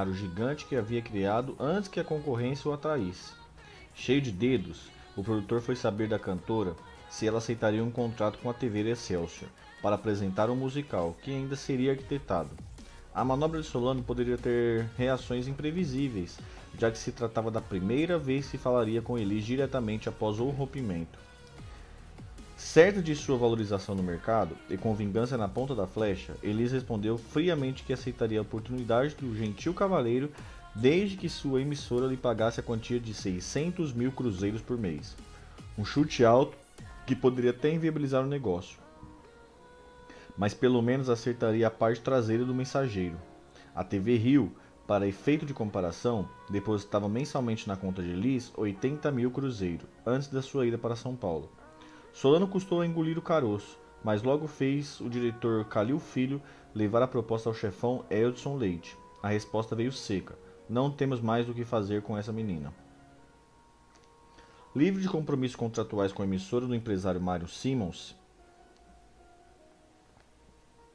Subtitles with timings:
[0.00, 3.34] cenário gigante que havia criado antes que a concorrência o atraísse.
[3.94, 6.74] Cheio de dedos, o produtor foi saber da cantora
[7.10, 9.50] se ela aceitaria um contrato com a TV Excelsior
[9.82, 12.48] para apresentar um musical que ainda seria arquitetado.
[13.14, 16.38] A manobra de Solano poderia ter reações imprevisíveis,
[16.78, 21.18] já que se tratava da primeira vez que falaria com Elis diretamente após o rompimento.
[22.64, 27.18] Certa de sua valorização no mercado e com vingança na ponta da flecha, Elis respondeu
[27.18, 30.30] friamente que aceitaria a oportunidade do gentil cavaleiro
[30.74, 35.14] desde que sua emissora lhe pagasse a quantia de 600 mil cruzeiros por mês.
[35.76, 36.56] Um chute alto
[37.04, 38.78] que poderia até inviabilizar o negócio.
[40.38, 43.18] Mas pelo menos acertaria a parte traseira do mensageiro.
[43.74, 44.52] A TV Rio,
[44.86, 50.40] para efeito de comparação, depositava mensalmente na conta de Elis 80 mil cruzeiros, antes da
[50.40, 51.50] sua ida para São Paulo.
[52.12, 56.42] Solano custou a engolir o caroço, mas logo fez o diretor Calil Filho
[56.74, 58.96] levar a proposta ao chefão Edson Leite.
[59.22, 60.36] A resposta veio seca.
[60.68, 62.72] Não temos mais o que fazer com essa menina.
[64.74, 68.16] Livre de compromissos contratuais com a emissora do empresário Mário Simons,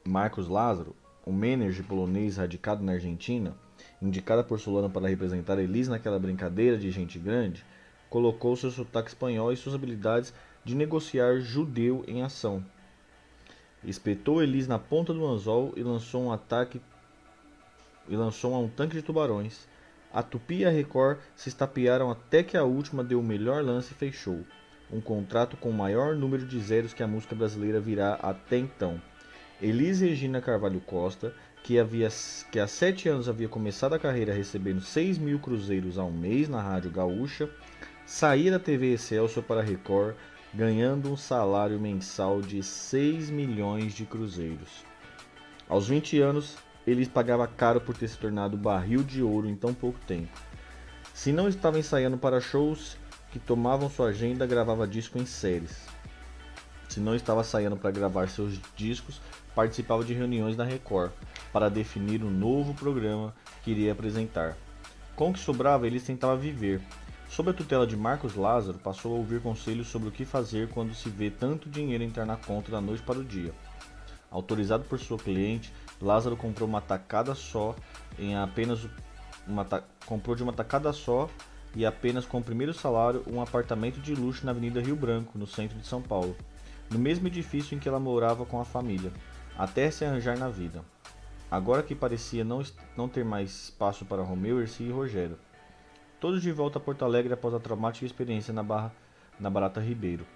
[0.06, 3.54] Marcos Lázaro, um manager polonês radicado na Argentina,
[4.00, 7.64] indicada por Solano para representar Elis naquela brincadeira de gente grande,
[8.08, 10.32] colocou seu sotaque espanhol e suas habilidades
[10.68, 12.62] de negociar judeu em ação.
[13.82, 16.78] Espetou Elis na ponta do anzol e lançou um ataque
[18.06, 19.66] e lançou um tanque de tubarões.
[20.12, 23.92] A Tupi e a Record se estapearam até que a última deu o melhor lance
[23.92, 24.44] e fechou.
[24.92, 29.00] Um contrato com o maior número de zeros que a música brasileira virá até então.
[29.62, 31.32] Elis Regina Carvalho Costa,
[31.62, 32.10] que, havia,
[32.52, 36.60] que há sete anos havia começado a carreira recebendo 6 mil cruzeiros ao mês na
[36.60, 37.48] Rádio Gaúcha,
[38.04, 40.14] saía da TV Excelsior para a Record,
[40.52, 44.84] ganhando um salário mensal de 6 milhões de cruzeiros.
[45.68, 49.74] Aos 20 anos, ele pagava caro por ter se tornado barril de ouro em tão
[49.74, 50.32] pouco tempo.
[51.12, 52.96] Se não estava ensaiando para shows
[53.30, 55.86] que tomavam sua agenda, gravava disco em séries.
[56.88, 59.20] Se não estava ensaiando para gravar seus discos,
[59.54, 61.12] participava de reuniões da Record
[61.52, 64.56] para definir o um novo programa que iria apresentar.
[65.14, 66.80] Com o que sobrava, ele tentava viver.
[67.28, 70.94] Sob a tutela de Marcos Lázaro, passou a ouvir conselhos sobre o que fazer quando
[70.94, 73.52] se vê tanto dinheiro entrar na conta da noite para o dia.
[74.30, 77.76] Autorizado por sua cliente, Lázaro comprou uma tacada só
[78.18, 78.86] em apenas
[79.46, 79.64] uma
[80.04, 81.28] comprou de uma tacada só
[81.74, 85.46] e apenas com o primeiro salário um apartamento de luxo na Avenida Rio Branco, no
[85.46, 86.34] centro de São Paulo,
[86.90, 89.12] no mesmo edifício em que ela morava com a família,
[89.56, 90.82] até se arranjar na vida.
[91.50, 92.62] Agora que parecia não,
[92.96, 95.38] não ter mais espaço para Romeu, Erci e Rogério.
[96.20, 98.92] Todos de volta a Porto Alegre após a traumática experiência na, barra,
[99.38, 100.26] na Barata Ribeiro.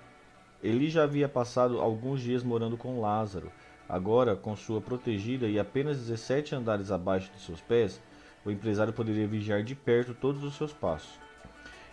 [0.62, 3.50] Eli já havia passado alguns dias morando com Lázaro,
[3.93, 8.00] Agora, com sua protegida e apenas 17 andares abaixo de seus pés,
[8.43, 11.10] o empresário poderia vigiar de perto todos os seus passos.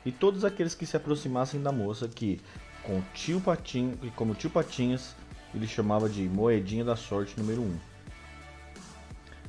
[0.05, 2.39] E todos aqueles que se aproximassem da moça que,
[2.83, 5.13] com tio Patinho, e como tio Patinhas,
[5.53, 7.65] ele chamava de moedinha da sorte número 1.
[7.65, 7.77] Um.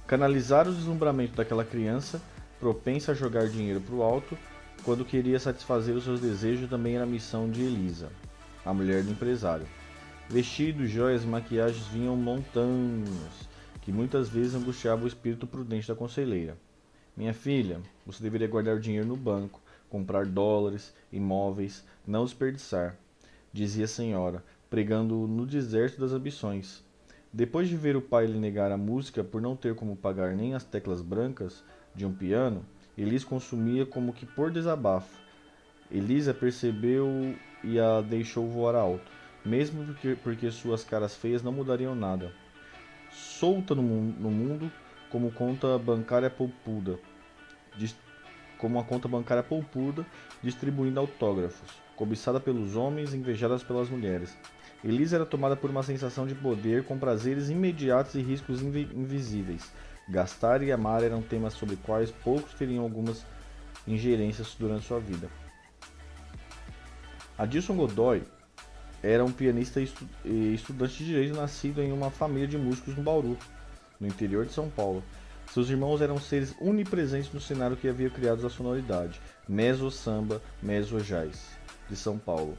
[0.08, 2.20] Canalizar o deslumbramento daquela criança,
[2.60, 4.36] propensa a jogar dinheiro para o alto,
[4.84, 8.10] quando queria satisfazer os seus desejos também era missão de Elisa,
[8.64, 9.66] a mulher do empresário.
[10.28, 13.48] Vestidos, joias e maquiagens vinham montanhas,
[13.80, 16.56] que muitas vezes angustiavam o espírito prudente da conselheira.
[17.16, 22.96] Minha filha, você deveria guardar o dinheiro no banco, comprar dólares, imóveis, não desperdiçar,
[23.52, 26.84] dizia a senhora, pregando no deserto das ambições.
[27.32, 30.54] Depois de ver o pai lhe negar a música por não ter como pagar nem
[30.54, 31.62] as teclas brancas
[31.94, 32.64] de um piano,
[32.96, 35.18] Elisa consumia como que por desabafo.
[35.90, 37.34] Elisa percebeu
[37.64, 42.32] e a deixou voar alto mesmo porque, porque suas caras feias não mudariam nada.
[43.10, 44.70] Solta no, no mundo
[45.08, 46.98] como conta bancária poupuda,
[48.58, 50.06] como a conta bancária poupuda,
[50.42, 54.36] distribuindo autógrafos, cobiçada pelos homens, invejada pelas mulheres.
[54.84, 59.72] Elisa era tomada por uma sensação de poder com prazeres imediatos e riscos invisíveis.
[60.10, 63.24] Gastar e amar eram temas sobre quais poucos teriam algumas
[63.86, 65.30] ingerências durante sua vida.
[67.38, 68.22] Adilson Godoy
[69.02, 73.38] era um pianista e estudante de direito nascido em uma família de músicos no Bauru,
[74.00, 75.02] no interior de São Paulo.
[75.54, 81.00] Seus irmãos eram seres onipresentes no cenário que havia criado a sonoridade, meso samba, meso
[81.00, 81.50] jazz,
[81.88, 82.58] de São Paulo.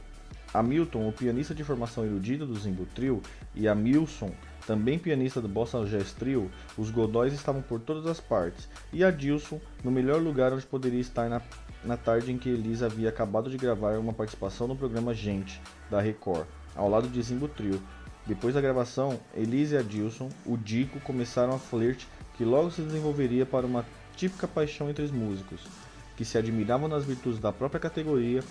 [0.54, 3.22] Hamilton, o pianista de formação erudita do Zimbo Trio,
[3.54, 4.32] e Hamilson,
[4.66, 9.60] também pianista do Bossa Jazz Trio, os Godóis estavam por todas as partes, e Adilson,
[9.82, 11.40] no melhor lugar onde poderia estar na
[11.84, 15.60] na tarde em que Elisa havia acabado de gravar uma participação no programa Gente,
[15.90, 17.82] da Record, ao lado de Zimbo Trio.
[18.24, 22.06] Depois da gravação, Elisa e Adilson, o Dico, começaram a flerte
[22.36, 23.84] que logo se desenvolveria para uma
[24.16, 25.60] típica paixão entre os músicos,
[26.16, 28.44] que se admiravam nas virtudes da própria categoria.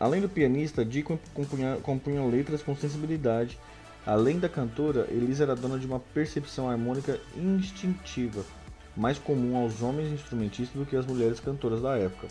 [0.00, 3.58] Além do pianista, Dico compunha, compunha letras com sensibilidade.
[4.08, 8.42] Além da cantora, Elisa era dona de uma percepção harmônica instintiva,
[8.96, 12.26] mais comum aos homens instrumentistas do que às mulheres cantoras da época.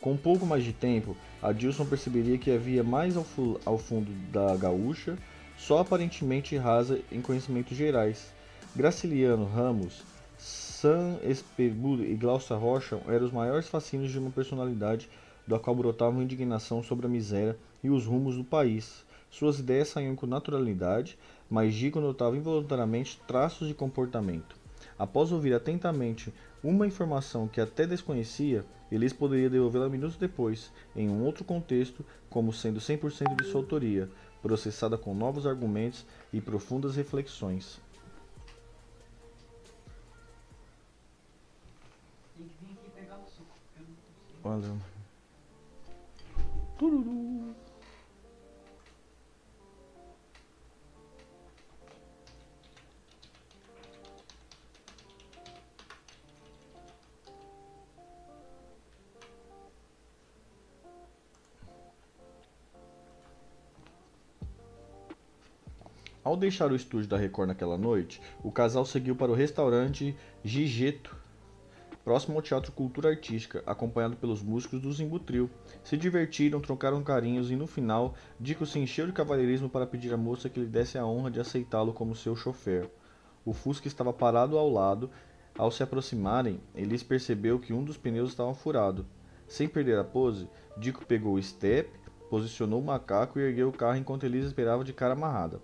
[0.00, 3.24] Com um pouco mais de tempo, Adilson perceberia que havia mais ao,
[3.64, 5.16] ao fundo da gaúcha,
[5.56, 8.32] só aparentemente rasa em conhecimentos gerais.
[8.74, 10.02] Graciliano Ramos,
[10.36, 15.08] San Esperbudo e Glaucia Rocha eram os maiores fascínios de uma personalidade
[15.46, 19.06] da qual brotava indignação sobre a miséria e os rumos do país.
[19.30, 24.56] Suas ideias saíam com naturalidade, mas Gico notava involuntariamente traços de comportamento.
[24.98, 26.32] Após ouvir atentamente
[26.62, 32.52] uma informação que até desconhecia, Elis poderia devolvê-la minutos depois, em um outro contexto, como
[32.52, 34.08] sendo 100% de sua autoria,
[34.40, 37.78] processada com novos argumentos e profundas reflexões.
[44.42, 44.78] Valeu.
[46.78, 47.67] Tururu.
[66.28, 70.14] Ao deixar o estúdio da Record naquela noite, o casal seguiu para o restaurante
[70.44, 71.16] Gigeto,
[72.04, 75.48] próximo ao Teatro Cultura Artística, acompanhado pelos músicos do Zimbutril.
[75.82, 80.18] Se divertiram, trocaram carinhos e no final, Dico se encheu de cavalheirismo para pedir à
[80.18, 82.90] moça que lhe desse a honra de aceitá-lo como seu chofer.
[83.42, 85.10] O Fusca estava parado ao lado.
[85.56, 89.06] Ao se aproximarem, Elis percebeu que um dos pneus estava furado.
[89.46, 90.46] Sem perder a pose,
[90.76, 91.88] Dico pegou o step,
[92.28, 95.58] posicionou o macaco e ergueu o carro enquanto Elis esperava de cara amarrada.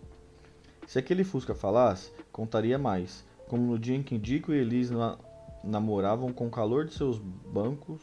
[0.87, 5.19] Se aquele Fusca falasse, contaria mais, como no dia em que Dico e Elis na
[5.63, 8.03] namoravam com o calor de seus bancos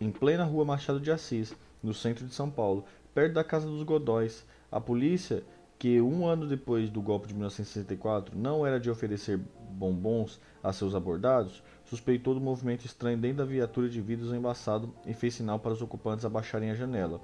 [0.00, 3.82] em plena rua Machado de Assis, no centro de São Paulo, perto da casa dos
[3.82, 4.44] Godóis.
[4.70, 5.44] A polícia,
[5.78, 9.38] que um ano depois do golpe de 1964 não era de oferecer
[9.70, 15.12] bombons a seus abordados, suspeitou do movimento estranho dentro da viatura de vidros embaçado e
[15.12, 17.20] fez sinal para os ocupantes abaixarem a janela.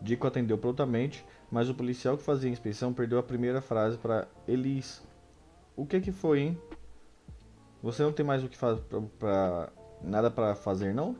[0.00, 4.26] Dico atendeu prontamente, mas o policial que fazia a inspeção perdeu a primeira frase para
[4.48, 5.00] Elis.
[5.76, 6.58] O que que foi, hein?
[7.80, 8.82] Você não tem mais o que fazer
[9.20, 9.72] para
[10.02, 11.14] nada para fazer, não?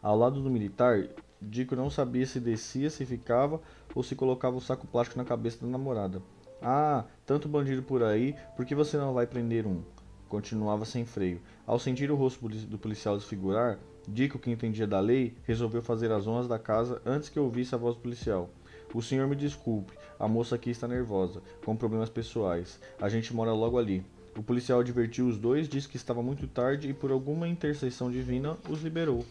[0.00, 1.08] Ao lado do militar,
[1.42, 3.60] Dico não sabia se descia, se ficava
[3.92, 6.22] ou se colocava o saco plástico na cabeça da namorada.
[6.62, 9.82] Ah, tanto bandido por aí, por que você não vai prender um?
[10.28, 11.42] Continuava sem freio.
[11.66, 16.26] Ao sentir o rosto do policial desfigurar, Dico, que entendia da lei, resolveu fazer as
[16.26, 18.48] honras da casa antes que ouvisse a voz do policial.
[18.94, 22.80] O senhor me desculpe, a moça aqui está nervosa, com problemas pessoais.
[23.00, 24.04] A gente mora logo ali.
[24.36, 28.56] O policial advertiu os dois, disse que estava muito tarde e, por alguma intercessão divina,
[28.68, 29.24] os liberou.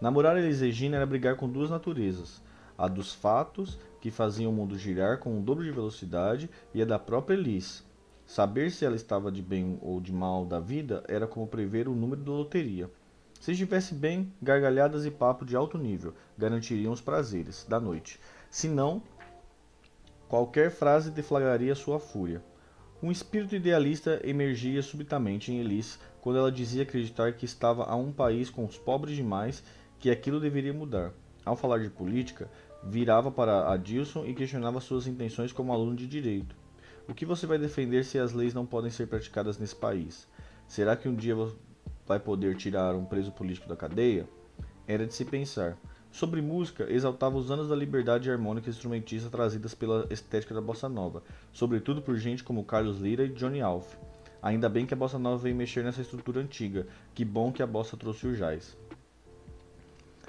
[0.00, 2.40] Namorar Elis Regina era brigar com duas naturezas:
[2.76, 6.84] a dos fatos, que faziam o mundo girar com um dobro de velocidade, e a
[6.84, 7.84] da própria Elis.
[8.24, 11.94] Saber se ela estava de bem ou de mal da vida era como prever o
[11.94, 12.88] número da loteria.
[13.40, 18.18] Se estivesse bem, gargalhadas e papo de alto nível garantiriam os prazeres da noite.
[18.50, 19.02] Se não,
[20.28, 22.42] qualquer frase deflagraria sua fúria.
[23.00, 28.12] Um espírito idealista emergia subitamente em Elise quando ela dizia acreditar que estava a um
[28.12, 29.62] país com os pobres demais
[30.00, 31.12] que aquilo deveria mudar.
[31.44, 32.50] Ao falar de política,
[32.82, 36.56] virava para Adilson e questionava suas intenções como aluno de direito.
[37.08, 40.26] O que você vai defender se as leis não podem ser praticadas nesse país?
[40.66, 41.34] Será que um dia
[42.08, 44.26] vai poder tirar um preso político da cadeia?
[44.86, 45.76] Era de se pensar.
[46.10, 51.22] Sobre música, exaltava os anos da liberdade harmônica instrumentista trazidas pela estética da bossa nova,
[51.52, 53.94] sobretudo por gente como Carlos Lira e Johnny Alf.
[54.40, 57.66] Ainda bem que a bossa nova veio mexer nessa estrutura antiga, que bom que a
[57.66, 58.74] bossa trouxe o jazz.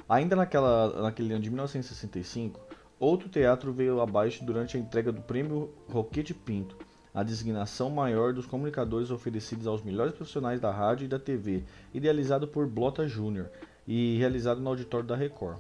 [0.10, 2.60] Ainda naquela, naquele ano de 1965,
[3.00, 6.76] outro teatro veio abaixo durante a entrega do prêmio Roquete Pinto,
[7.20, 12.48] a designação maior dos comunicadores oferecidos aos melhores profissionais da rádio e da TV, idealizado
[12.48, 13.48] por Blota Jr.
[13.86, 15.60] e realizado no auditório da Record.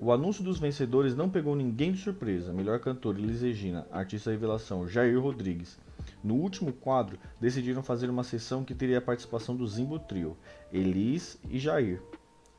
[0.00, 2.52] O anúncio dos vencedores não pegou ninguém de surpresa.
[2.52, 5.76] Melhor cantor Elis Regina, artista revelação Jair Rodrigues.
[6.22, 10.36] No último quadro, decidiram fazer uma sessão que teria a participação do Zimbo Trio,
[10.72, 12.00] Elis e Jair.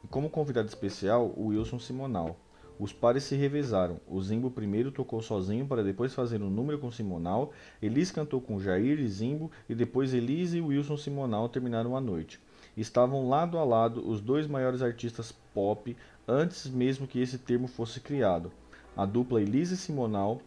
[0.04, 2.38] E como convidado especial, o Wilson Simonal.
[2.82, 4.02] Os pares se revezaram.
[4.08, 7.54] O Zimbo primeiro tocou sozinho para depois fazer um número com Simonal.
[7.80, 12.40] Elis cantou com Jair e Zimbo e depois Elis e Wilson Simonal terminaram a noite.
[12.76, 15.96] Estavam lado a lado os dois maiores artistas pop
[16.28, 18.52] antes mesmo que esse termo fosse criado.
[18.98, 20.42] A dupla Elis e Simonal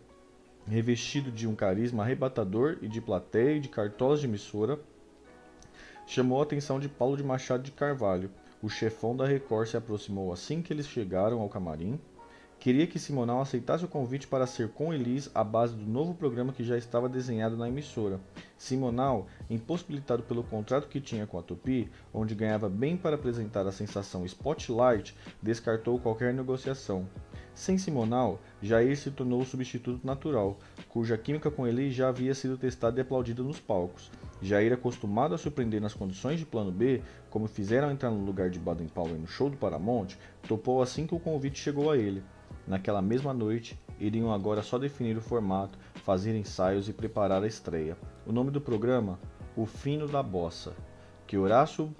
[0.67, 4.81] revestido de um carisma arrebatador e de plateia e de cartolas de emissora,
[6.05, 8.29] chamou a atenção de Paulo de Machado de Carvalho.
[8.63, 12.01] O chefão da Record se aproximou assim que eles chegaram ao camarim.
[12.65, 16.51] Queria que Simonal aceitasse o convite para ser com Elis a base do novo programa
[16.51, 18.19] que já estava desenhado na emissora.
[18.57, 23.71] Simonal, impossibilitado pelo contrato que tinha com a Tupi, onde ganhava bem para apresentar a
[23.71, 27.07] sensação Spotlight, descartou qualquer negociação.
[27.55, 30.57] Sem Simonal, Jair se tornou o substituto natural,
[30.89, 34.11] cuja química com ele já havia sido testada e aplaudida nos palcos.
[34.41, 38.59] Jair, acostumado a surpreender nas condições de plano B, como fizeram entrar no lugar de
[38.59, 40.17] Baden Powell no show do Paramount,
[40.49, 42.23] topou assim que o convite chegou a ele.
[42.67, 47.97] Naquela mesma noite, iriam agora só definir o formato, fazer ensaios e preparar a estreia.
[48.27, 49.19] O nome do programa?
[49.57, 50.75] O Fino da Bossa,
[51.27, 51.95] que Horácio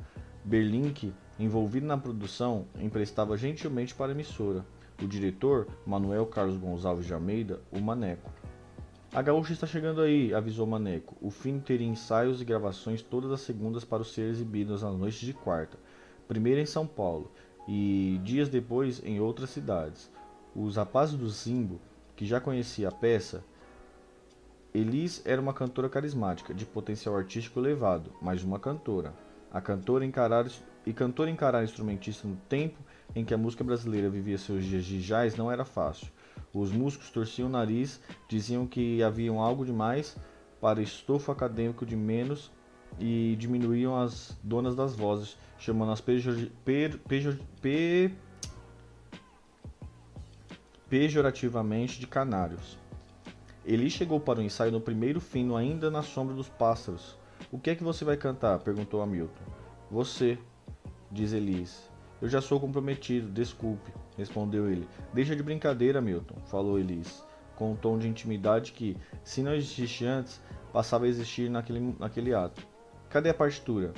[0.45, 4.65] Berlink, envolvido na produção, emprestava gentilmente para a emissora.
[5.03, 8.31] O diretor, Manuel Carlos Gonçalves de Almeida, o Maneco.
[9.13, 11.17] A gaúcha está chegando aí, avisou Maneco.
[11.21, 15.33] O Fino teria ensaios e gravações todas as segundas para ser exibidos nas noites de
[15.33, 15.79] quarta.
[16.27, 17.31] Primeiro em São Paulo
[17.69, 20.11] e dias depois em outras cidades.
[20.55, 21.81] Os rapazes do Zimbo,
[22.15, 23.45] que já conhecia a peça,
[24.73, 29.15] Elis era uma cantora carismática, de potencial artístico elevado, mas uma cantora.
[29.51, 30.47] A cantora encarar,
[30.85, 32.79] e cantora encarar instrumentista no tempo
[33.15, 36.09] em que a música brasileira vivia seus dias de jazz não era fácil.
[36.53, 40.17] Os músicos torciam o nariz, diziam que haviam algo demais
[40.61, 42.51] para estofo acadêmico de menos
[42.99, 48.13] e diminuíam as donas das vozes, chamando-as pejor, per, pejor, per,
[50.95, 52.79] pejorativamente de canários.
[53.67, 57.19] Eli chegou para o ensaio no primeiro fino, ainda na sombra dos pássaros.
[57.51, 58.61] O que é que você vai cantar?
[58.61, 59.43] perguntou Hamilton.
[59.91, 60.39] Você,
[61.11, 61.91] diz Elis.
[62.23, 64.87] Eu já sou comprometido, desculpe, respondeu ele.
[65.13, 67.25] Deixa de brincadeira, Milton, falou Elis,
[67.57, 70.41] com um tom de intimidade que, se não existisse antes,
[70.73, 72.65] passava a existir naquele, naquele ato.
[73.11, 73.93] Cadê a partitura?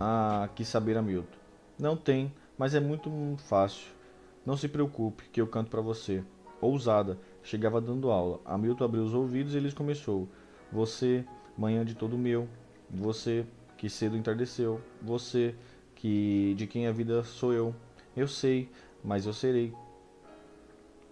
[0.00, 1.36] Ah, quis saber Hamilton.
[1.78, 4.00] Não tem, mas é muito fácil.
[4.44, 6.24] Não se preocupe, que eu canto para você.
[6.60, 8.40] Ousada, chegava dando aula.
[8.44, 10.28] Hamilton abriu os ouvidos e eles começou.
[10.72, 11.24] Você,
[11.56, 12.48] manhã de todo meu.
[12.90, 13.46] Você,
[13.76, 14.80] que cedo entardeceu.
[15.00, 15.54] Você,
[15.94, 17.74] que de quem a vida sou eu.
[18.16, 18.68] Eu sei,
[19.04, 19.72] mas eu serei.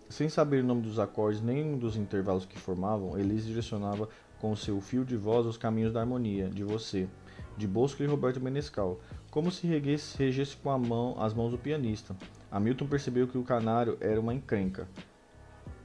[0.08, 4.08] Sem saber o nome dos acordes nem dos intervalos que formavam, Elise direcionava
[4.40, 7.08] com seu fio de voz os caminhos da harmonia, de você,
[7.56, 8.98] de Bosco e Roberto Menescal,
[9.30, 12.16] como se regesse, regesse com a mão as mãos do pianista.
[12.50, 14.88] Hamilton percebeu que o canário era uma encrenca.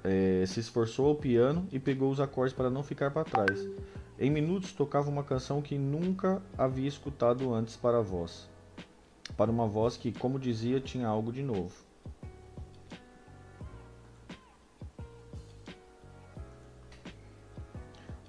[0.04, 3.68] É, se esforçou ao piano e pegou os acordes para não ficar para trás.
[4.20, 8.50] Em minutos tocava uma canção que nunca havia escutado antes para a voz.
[9.36, 11.86] Para uma voz que, como dizia, tinha algo de novo.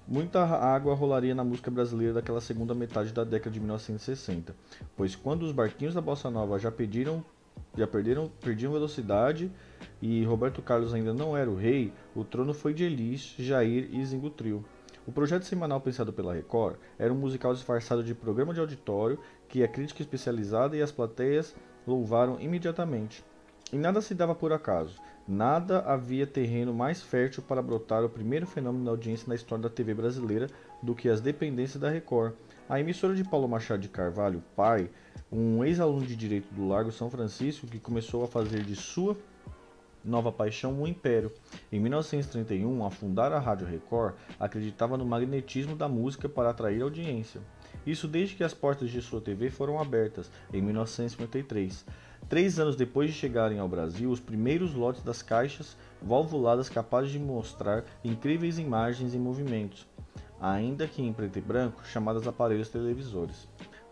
[0.07, 4.55] Muita água rolaria na música brasileira daquela segunda metade da década de 1960,
[4.95, 7.25] pois quando os barquinhos da bossa nova já pediram
[7.77, 9.51] já perderam, perdiam velocidade
[10.01, 14.05] e Roberto Carlos ainda não era o rei, o trono foi de Elis, Jair e
[14.05, 14.63] Zingo Trio.
[15.07, 19.63] O projeto semanal pensado pela Record era um musical disfarçado de programa de auditório que
[19.63, 21.55] a crítica especializada e as plateias
[21.87, 23.23] louvaram imediatamente.
[23.71, 24.99] E nada se dava por acaso.
[25.27, 29.69] Nada havia terreno mais fértil para brotar o primeiro fenômeno da audiência na história da
[29.69, 30.49] TV brasileira
[30.81, 32.33] do que as dependências da Record.
[32.69, 34.89] A emissora de Paulo Machado de Carvalho, pai,
[35.31, 39.15] um ex-aluno de direito do Largo São Francisco que começou a fazer de sua
[40.03, 41.31] nova paixão um império.
[41.71, 47.39] Em 1931, a fundar a Rádio Record, acreditava no magnetismo da música para atrair audiência.
[47.85, 51.85] Isso desde que as portas de sua TV foram abertas, em 1953.
[52.27, 57.19] Três anos depois de chegarem ao Brasil, os primeiros lotes das caixas valvuladas capazes de
[57.19, 59.87] mostrar incríveis imagens e movimentos,
[60.39, 63.47] ainda que em preto e branco, chamadas aparelhos televisores.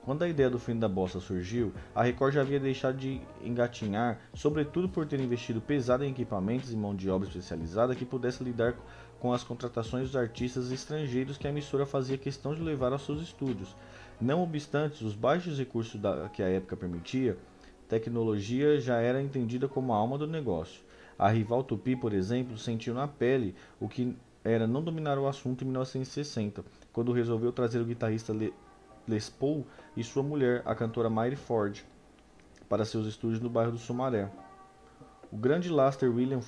[0.05, 4.19] Quando a ideia do fim da bossa surgiu, a Record já havia deixado de engatinhar,
[4.35, 8.75] sobretudo por ter investido pesado em equipamentos e mão de obra especializada que pudesse lidar
[9.19, 13.19] com as contratações dos artistas estrangeiros que a emissora fazia questão de levar aos seus
[13.19, 13.75] estúdios.
[14.21, 17.35] Não obstante os baixos recursos da, que a época permitia,
[17.89, 20.81] tecnologia já era entendida como a alma do negócio.
[21.17, 25.63] A rival Tupi, por exemplo, sentiu na pele o que era não dominar o assunto
[25.63, 28.31] em 1960, quando resolveu trazer o guitarrista
[29.07, 29.65] Les Paul
[29.97, 31.83] e sua mulher, a cantora Mary Ford,
[32.69, 34.29] para seus estúdios no bairro do Sumaré.
[35.31, 36.41] O grande Laster William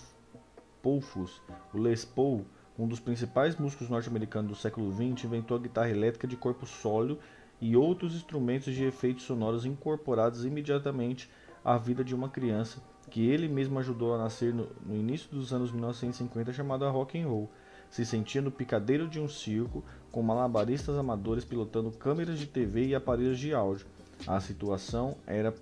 [0.81, 1.41] Poulfus,
[1.73, 2.45] o Les Paul,
[2.77, 7.19] um dos principais músicos norte-americanos do século XX, inventou a guitarra elétrica de corpo sólido
[7.59, 11.29] e outros instrumentos de efeitos sonoros incorporados imediatamente
[11.65, 15.51] à vida de uma criança que ele mesmo ajudou a nascer no, no início dos
[15.51, 17.49] anos 1950, chamada rock and roll.
[17.89, 22.95] Se sentia no picadeiro de um circo, com malabaristas amadores pilotando câmeras de TV e
[22.95, 23.85] aparelhos de áudio.
[24.25, 25.53] A situação era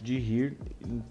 [0.00, 0.56] de rir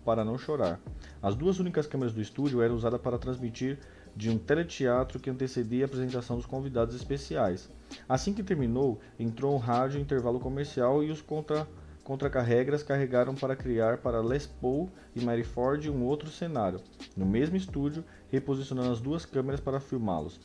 [0.05, 0.79] para não chorar.
[1.21, 3.79] As duas únicas câmeras do estúdio eram usadas para transmitir
[4.15, 7.69] de um teleteatro que antecedia a apresentação dos convidados especiais.
[8.09, 11.67] Assim que terminou, entrou um rádio intervalo comercial e os contra
[12.07, 16.79] contracarregras carregaram para criar para Les Paul e Mary Ford um outro cenário,
[17.17, 20.39] no mesmo estúdio, reposicionando as duas câmeras para filmá-los.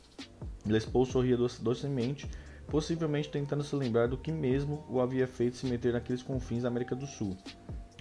[0.66, 2.28] Les Paul sorria docemente,
[2.66, 6.68] possivelmente tentando se lembrar do que mesmo o havia feito se meter naqueles confins da
[6.68, 7.38] América do Sul.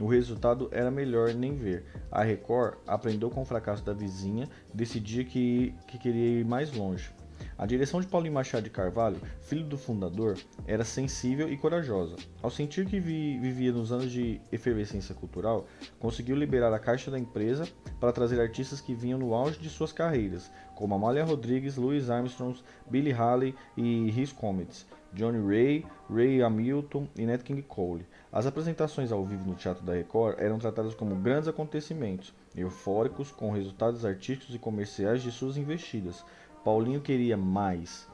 [0.02, 1.86] O resultado era melhor nem ver.
[2.12, 7.12] A Record aprendeu com o fracasso da vizinha decidia que, que queria ir mais longe.
[7.58, 12.16] A direção de Paulinho Machado de Carvalho, filho do fundador, era sensível e corajosa.
[12.42, 15.68] Ao sentir que vi, vivia nos anos de efervescência cultural,
[16.00, 17.68] conseguiu liberar a caixa da empresa
[18.00, 22.60] para trazer artistas que vinham no auge de suas carreiras, como Amália Rodrigues, Louis Armstrong,
[22.90, 28.06] Billy Haley e Rhys Comets, Johnny Ray, Ray Hamilton e Nat King Cole.
[28.32, 33.52] As apresentações ao vivo no Teatro da Record eram tratadas como grandes acontecimentos, eufóricos, com
[33.52, 36.24] resultados artísticos e comerciais de suas investidas.
[36.64, 38.08] Paulinho queria mais.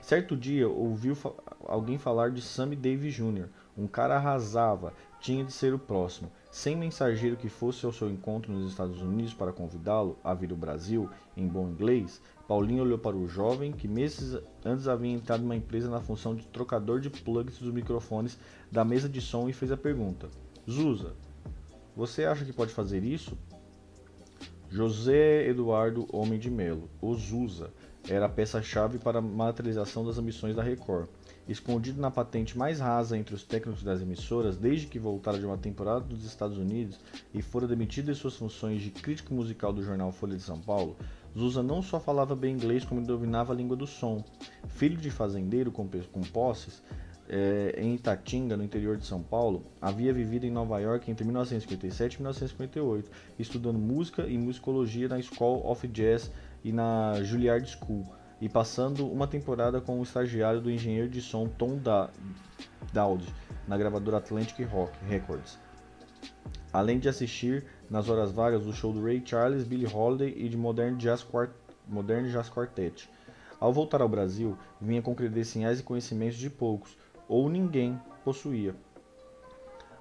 [0.00, 1.32] Certo dia ouviu fa
[1.66, 3.48] alguém falar de Sammy Davis Jr.
[3.76, 6.32] Um cara arrasava, tinha de ser o próximo.
[6.50, 10.56] Sem mensageiro que fosse ao seu encontro nos Estados Unidos para convidá-lo a vir ao
[10.56, 15.54] Brasil, em bom inglês, Paulinho olhou para o jovem que meses antes havia entrado numa
[15.54, 18.38] empresa na função de trocador de plugs dos microfones
[18.72, 20.28] da mesa de som e fez a pergunta:
[20.68, 21.14] Zusa,
[21.94, 23.36] você acha que pode fazer isso?
[24.70, 27.72] José Eduardo Homem de Melo, o Zusa,
[28.08, 31.08] era a peça-chave para a materialização das ambições da Record.
[31.48, 35.58] Escondido na patente mais rasa entre os técnicos das emissoras desde que voltara de uma
[35.58, 36.98] temporada dos Estados Unidos
[37.34, 40.96] e fora demitido de suas funções de crítico musical do jornal Folha de São Paulo,
[41.36, 44.24] Zusa não só falava bem inglês como dominava a língua do som.
[44.68, 46.82] Filho de fazendeiro com, com posses,
[47.28, 52.14] é, em Itatinga, no interior de São Paulo, havia vivido em Nova York entre 1957
[52.14, 56.30] e 1958, estudando música e musicologia na School of Jazz
[56.64, 58.06] e na Juilliard School,
[58.40, 62.10] e passando uma temporada como estagiário do engenheiro de som Tom da
[62.92, 63.26] Dowd
[63.68, 65.58] na gravadora Atlantic Rock Records.
[66.72, 70.56] Além de assistir nas horas vagas o show do Ray Charles, Billie Holiday e de
[70.56, 71.50] Modern Jazz, Quart
[71.88, 73.08] Modern Jazz Quartet.
[73.58, 76.96] Ao voltar ao Brasil, vinha com credenciais e conhecimentos de poucos,
[77.28, 78.74] ou ninguém possuía.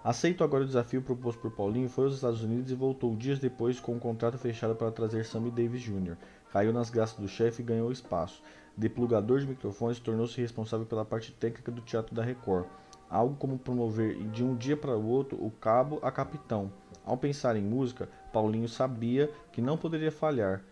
[0.04, 3.80] Aceito agora o desafio proposto por Paulinho, foi aos Estados Unidos e voltou dias depois
[3.80, 6.16] com um contrato fechado para trazer Sammy Davis Jr.
[6.52, 8.42] Caiu nas graças do chefe e ganhou espaço.
[8.76, 12.66] Deplugador de microfones, tornou-se responsável pela parte técnica do Teatro da Record.
[13.10, 16.72] Algo como promover de um dia para o outro o cabo a capitão.
[17.06, 20.64] Ao pensar em música, Paulinho sabia que não poderia falhar,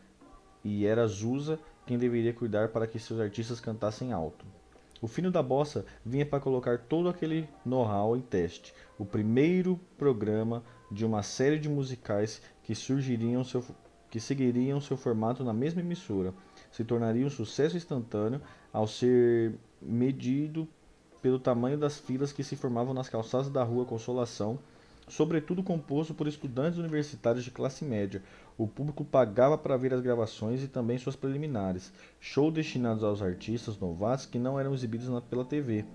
[0.63, 4.45] e era Zusa quem deveria cuidar para que seus artistas cantassem alto.
[5.01, 8.73] O fino da bossa vinha para colocar todo aquele know-how em teste.
[8.97, 13.63] O primeiro programa de uma série de musicais que surgiriam seu,
[14.09, 16.33] que seguiriam seu formato na mesma emissora.
[16.71, 18.41] Se tornaria um sucesso instantâneo
[18.71, 20.67] ao ser medido
[21.21, 24.59] pelo tamanho das filas que se formavam nas calçadas da Rua Consolação
[25.07, 28.21] sobretudo composto por estudantes universitários de classe média.
[28.57, 33.79] O público pagava para ver as gravações e também suas preliminares, show destinados aos artistas
[33.79, 35.85] novatos que não eram exibidos na, pela TV.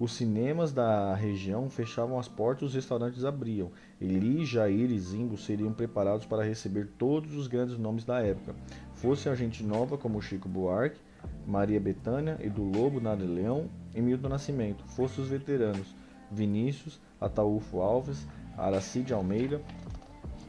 [0.00, 3.70] Os cinemas da região fechavam as portas e os restaurantes abriam.
[4.00, 8.54] Eli, Jair e Zingo seriam preparados para receber todos os grandes nomes da época,
[8.94, 10.98] fosse a gente nova como Chico Buarque,
[11.46, 15.94] Maria Bethânia, Edu Lobo, Nada Leão e Milton Nascimento, fosse os veteranos,
[16.30, 19.60] Vinícius, Ataúfo Alves, Aracide Almeida,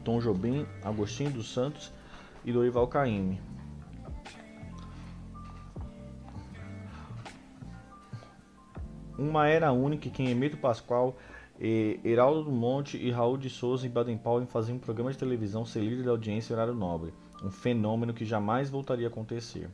[0.02, 1.92] Tom Jobim, Agostinho dos Santos
[2.42, 3.51] e Dorival Caymmi.
[9.22, 11.16] Uma era única que Emílio Pascoal,
[12.04, 15.78] Heraldo do Monte e Raul de Souza em Baden-Powell faziam um programa de televisão ser
[15.78, 19.70] líder da audiência em horário nobre, um fenômeno que jamais voltaria a acontecer.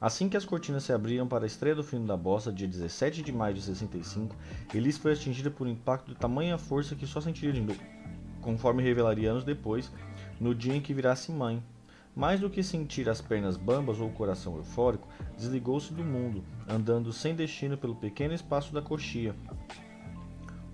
[0.00, 3.22] Assim que as cortinas se abriram para a estreia do filme da Bossa, dia 17
[3.22, 4.34] de maio de 65,
[4.74, 7.80] Elis foi atingida por um impacto de tamanha força que só sentiria de novo,
[8.42, 9.92] conforme revelaria anos depois,
[10.40, 11.62] no dia em que virasse mãe.
[12.16, 17.12] Mais do que sentir as pernas bambas ou o coração eufórico, desligou-se do mundo, andando
[17.12, 19.34] sem destino pelo pequeno espaço da coxia.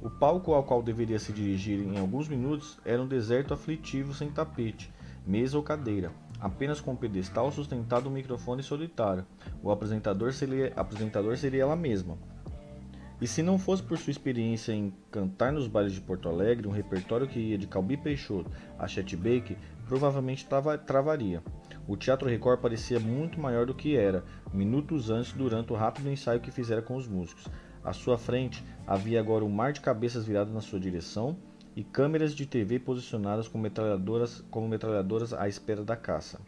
[0.01, 4.31] O palco ao qual deveria se dirigir em alguns minutos era um deserto aflitivo sem
[4.31, 4.93] tapete,
[5.27, 9.27] mesa ou cadeira, apenas com um pedestal sustentado um microfone solitário.
[9.65, 12.17] O apresentador seria, apresentador seria ela mesma.
[13.21, 16.73] E se não fosse por sua experiência em cantar nos bailes de Porto Alegre, um
[16.73, 19.57] repertório que ia de Calbi Peixoto a Chet Baker,
[19.93, 21.43] provavelmente trava, travaria.
[21.87, 26.41] O Teatro Record parecia muito maior do que era, minutos antes durante o rápido ensaio
[26.41, 27.47] que fizera com os músicos.
[27.85, 31.37] À sua frente havia agora um mar de cabeças viradas na sua direção
[31.77, 36.41] e câmeras de TV posicionadas como metralhadoras, como metralhadoras à espera da caça.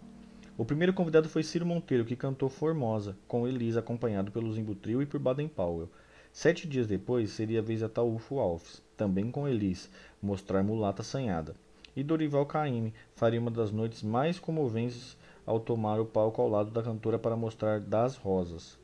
[0.56, 5.06] O primeiro convidado foi Ciro Monteiro, que cantou Formosa, com Elisa acompanhado pelo Zimbutril e
[5.06, 5.90] por Baden Powell.
[6.32, 9.90] Sete dias depois seria a vez da Taúfo Alves, também com Elis,
[10.22, 11.54] mostrar Mulata Assanhada.
[11.96, 16.70] E Dorival Caymmi faria uma das noites mais comoventes ao tomar o palco ao lado
[16.70, 18.78] da cantora para mostrar Das Rosas.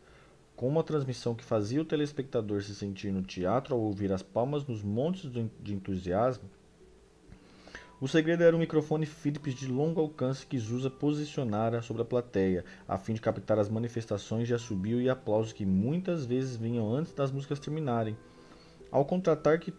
[0.55, 4.67] Com uma transmissão que fazia o telespectador se sentir no teatro ao ouvir as palmas
[4.67, 6.49] nos montes de entusiasmo,
[8.01, 12.65] o segredo era um microfone Philips de longo alcance que Zusa posicionara sobre a plateia,
[12.89, 17.13] a fim de captar as manifestações de assobio e aplausos que muitas vezes vinham antes
[17.13, 18.17] das músicas terminarem.
[18.91, 19.71] Ao, contratar que,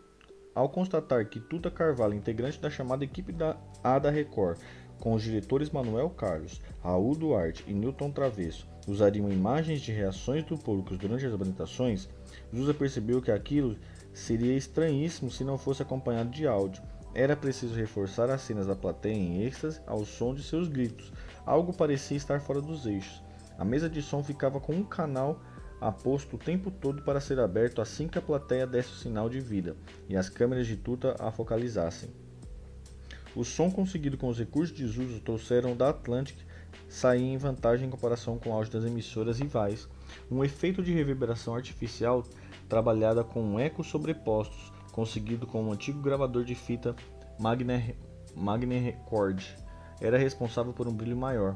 [0.53, 4.57] ao constatar que Tuta Carvalho, integrante da chamada equipe da A da Record,
[4.99, 10.57] com os diretores Manuel Carlos, Raul Duarte e Newton Travesso, usariam imagens de reações do
[10.57, 12.09] público durante as apresentações,
[12.55, 13.77] Zusa percebeu que aquilo
[14.13, 16.83] seria estranhíssimo se não fosse acompanhado de áudio.
[17.13, 21.11] Era preciso reforçar as cenas da plateia em êxtase ao som de seus gritos.
[21.45, 23.21] Algo parecia estar fora dos eixos.
[23.57, 25.39] A mesa de som ficava com um canal
[25.81, 29.41] aposto o tempo todo para ser aberto assim que a plateia desse o sinal de
[29.41, 29.75] vida
[30.07, 32.09] e as câmeras de tuta a focalizassem.
[33.35, 36.37] O som conseguido com os recursos de Zuso trouxeram da Atlantic
[36.87, 39.89] saía em vantagem em comparação com o áudio das emissoras rivais,
[40.29, 42.23] um efeito de reverberação artificial
[42.69, 46.95] trabalhada com ecos sobrepostos conseguido com um antigo gravador de fita
[47.39, 47.95] Magne,
[48.35, 49.41] Magne Record,
[49.99, 51.55] era responsável por um brilho maior.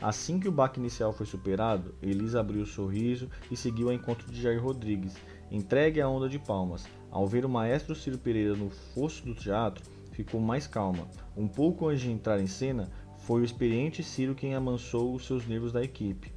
[0.00, 4.30] Assim que o baque inicial foi superado, Elisa abriu o sorriso e seguiu ao encontro
[4.30, 5.16] de Jair Rodrigues,
[5.50, 6.86] entregue à onda de palmas.
[7.10, 9.82] Ao ver o maestro Ciro Pereira no fosso do teatro,
[10.12, 11.08] ficou mais calma.
[11.34, 15.46] Um pouco antes de entrar em cena, foi o experiente Ciro quem amansou os seus
[15.46, 16.32] nervos da equipe.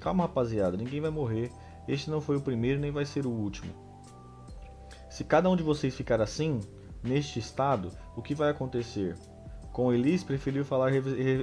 [0.00, 1.50] Calma, rapaziada, ninguém vai morrer.
[1.88, 3.72] Este não foi o primeiro nem vai ser o último.
[5.10, 6.60] Se cada um de vocês ficar assim,
[7.02, 9.16] neste estado, o que vai acontecer?
[9.72, 10.90] Com Elis, preferiu falar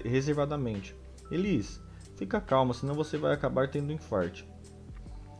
[0.05, 0.95] reservadamente.
[1.31, 1.81] Elis,
[2.15, 4.45] fica calma, senão você vai acabar tendo um infarto.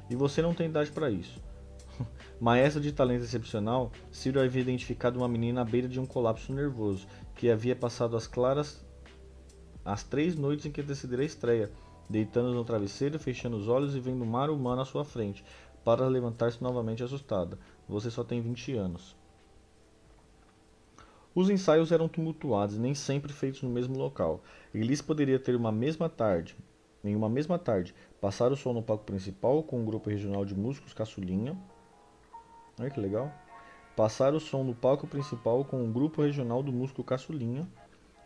[0.10, 1.42] E você não tem idade para isso.
[2.40, 7.08] Maestro de talento excepcional, Ciro havia identificado uma menina à beira de um colapso nervoso,
[7.36, 8.84] que havia passado as claras
[9.84, 11.72] as três noites em que antecederam a estreia,
[12.10, 15.44] deitando no travesseiro, fechando os olhos e vendo o mar humano à sua frente,
[15.84, 17.58] para levantar-se novamente assustada.
[17.88, 19.16] Você só tem 20 anos.
[21.40, 24.44] Os ensaios eram tumultuados e nem sempre feitos no mesmo local.
[24.74, 26.54] Elis poderia ter uma mesma tarde,
[27.02, 30.54] em uma mesma tarde, passar o som no palco principal com um grupo regional de
[30.54, 31.58] músicos caçulinha.
[32.78, 33.32] Olha que legal.
[33.96, 37.66] Passar o som no palco principal com um grupo regional do músico caçulinha,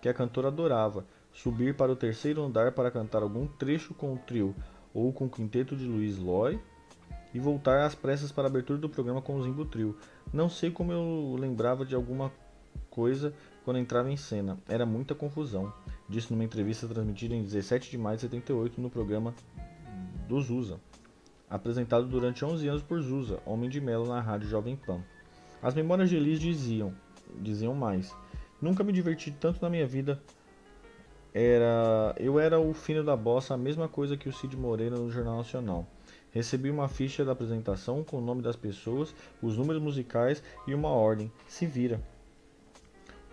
[0.01, 1.05] que a cantora adorava.
[1.31, 4.55] Subir para o terceiro andar para cantar algum trecho com o trio
[4.91, 6.59] ou com o quinteto de Luiz Loy
[7.31, 9.95] e voltar às pressas para a abertura do programa com o Zimbo Trio.
[10.33, 12.31] Não sei como eu lembrava de alguma
[12.93, 13.33] coisa
[13.65, 14.59] quando entrava em cena.
[14.69, 15.73] Era muita confusão.
[16.07, 19.33] Disse numa entrevista transmitida em 17 de maio de 78 no programa
[20.27, 20.79] do Zusa,
[21.49, 25.01] apresentado durante 11 anos por Zusa, Homem de Melo na rádio Jovem Pan.
[25.61, 26.93] As memórias de Elis diziam,
[27.41, 28.15] diziam mais.
[28.61, 30.21] Nunca me diverti tanto na minha vida.
[31.33, 35.09] Era, eu era o fino da bossa, a mesma coisa que o Cid Moreira no
[35.09, 35.87] Jornal Nacional.
[36.31, 40.89] Recebi uma ficha da apresentação com o nome das pessoas, os números musicais e uma
[40.89, 41.31] ordem.
[41.47, 41.99] Se vira.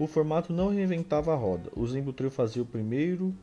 [0.01, 1.71] O formato não reinventava a roda.
[1.77, 3.37] O Zimbo Trio fazia o primeiro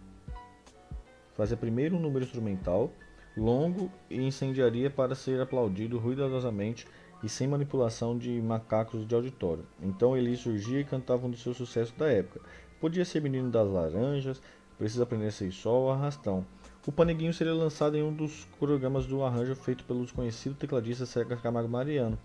[1.36, 2.92] fazia primeiro um número instrumental
[3.38, 6.88] longo e incendiaria para ser aplaudido ruidosamente
[7.22, 9.68] e sem manipulação de macacos de auditório.
[9.80, 12.42] Então ele surgia e cantava um dos seus sucessos da época.
[12.82, 14.42] Podia ser Menino das Laranjas,
[14.80, 16.44] Precisa Aprender a Ser Sol, Arrastão.
[16.88, 21.38] O Paneguinho seria lançado em um dos programas do arranjo feito pelo desconhecido tecladista Sérgio
[21.38, 22.18] Camargo Mariano,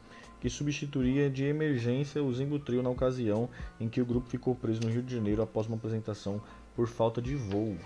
[0.43, 4.81] que substituiria de emergência o Zimbo Trio na ocasião em que o grupo ficou preso
[4.81, 6.43] no Rio de Janeiro após uma apresentação
[6.75, 7.77] por falta de voo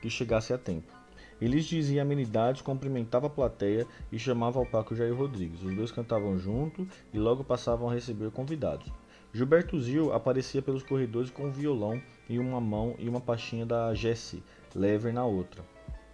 [0.00, 0.90] que chegasse a tempo.
[1.38, 5.62] Eles dizia amenidades, cumprimentava a plateia e chamava ao palco Jair Rodrigues.
[5.62, 8.90] Os dois cantavam junto e logo passavam a receber convidados.
[9.30, 13.92] Gilberto Zil aparecia pelos corredores com um violão em uma mão e uma pastinha da
[13.92, 14.42] Jessie,
[14.74, 15.62] Lever na outra,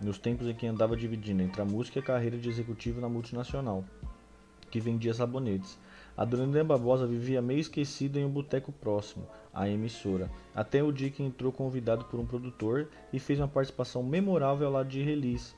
[0.00, 3.08] nos tempos em que andava dividindo entre a música e a carreira de executivo na
[3.08, 3.84] multinacional,
[4.70, 5.78] que vendia sabonetes.
[6.16, 11.10] A Dona Barbosa vivia meio esquecida em um boteco próximo à emissora, até o dia
[11.10, 15.54] que entrou convidado por um produtor e fez uma participação memorável lado de Release.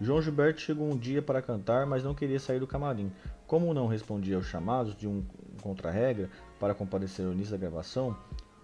[0.00, 3.12] João Gilberto chegou um dia para cantar, mas não queria sair do camarim.
[3.46, 5.24] Como não respondia aos chamados de um
[5.60, 8.16] contra-regra para comparecer ao início da gravação,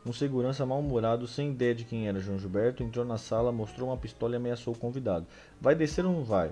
[0.07, 3.97] um segurança mal-humorado, sem ideia de quem era João Gilberto, entrou na sala, mostrou uma
[3.97, 5.27] pistola e ameaçou o convidado.
[5.61, 6.51] Vai descer ou não vai?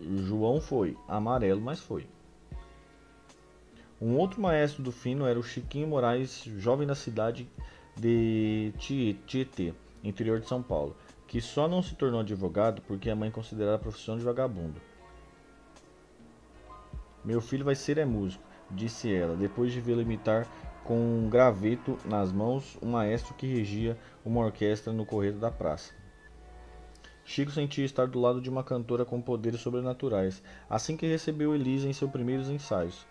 [0.00, 0.96] João foi.
[1.06, 2.06] Amarelo, mas foi.
[4.00, 7.46] Um outro maestro do fino era o Chiquinho Moraes, jovem da cidade
[7.94, 8.72] de
[9.26, 13.76] Tietê, interior de São Paulo, que só não se tornou advogado porque a mãe considerava
[13.76, 14.80] a profissão de vagabundo.
[17.22, 20.46] Meu filho vai ser é músico, disse ela, depois de vê-lo imitar
[20.82, 25.99] com um graveto nas mãos um maestro que regia uma orquestra no corredor da praça.
[27.32, 31.88] Chico sentia estar do lado de uma cantora com poderes sobrenaturais, assim que recebeu Elisa
[31.88, 33.06] em seus primeiros ensaios.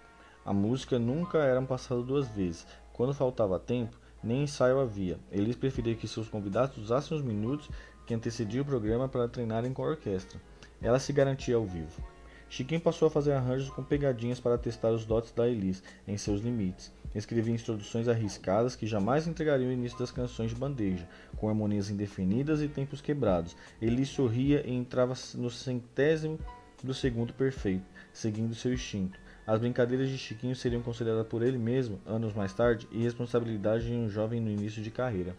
[0.46, 2.68] A música nunca era passada duas vezes.
[2.92, 5.18] Quando faltava tempo, nem ensaio havia.
[5.32, 7.70] Elis preferia que seus convidados usassem os minutos
[8.06, 10.38] que antecediam o programa para treinarem com a orquestra.
[10.82, 12.04] Ela se garantia ao vivo.
[12.50, 16.42] Chiquinho passou a fazer arranjos com pegadinhas para testar os dotes da Elis em seus
[16.42, 16.92] limites.
[17.14, 21.08] Escrevia introduções arriscadas que jamais entregariam o início das canções de bandeja,
[21.38, 23.56] com harmonias indefinidas e tempos quebrados.
[23.82, 26.40] Elis sorria e entrava no centésimo
[26.84, 29.20] do segundo perfeito, seguindo seu instinto.
[29.46, 34.10] As brincadeiras de Chiquinho seriam consideradas por ele mesmo, anos mais tarde, irresponsabilidade de um
[34.10, 35.36] jovem no início de carreira.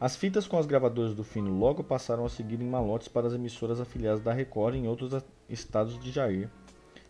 [0.00, 3.32] As fitas com as gravadoras do Fino logo passaram a seguir em malotes para as
[3.32, 6.50] emissoras afiliadas da Record em outros estados de Jair,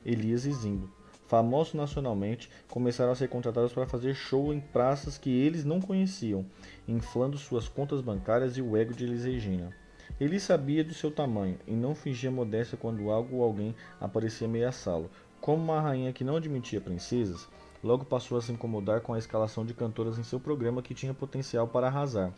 [0.05, 0.91] Elias e Zimbo.
[1.27, 6.45] Famosos nacionalmente, começaram a ser contratados para fazer show em praças que eles não conheciam,
[6.87, 9.75] inflando suas contas bancárias e o ego de Elis Regina.
[10.21, 15.11] Ele sabia do seu tamanho e não fingia modéstia quando algo ou alguém aparecia ameaçá-lo.
[15.41, 17.49] Como uma rainha que não admitia princesas,
[17.83, 21.15] logo passou a se incomodar com a escalação de cantoras em seu programa que tinha
[21.15, 22.33] potencial para arrasar.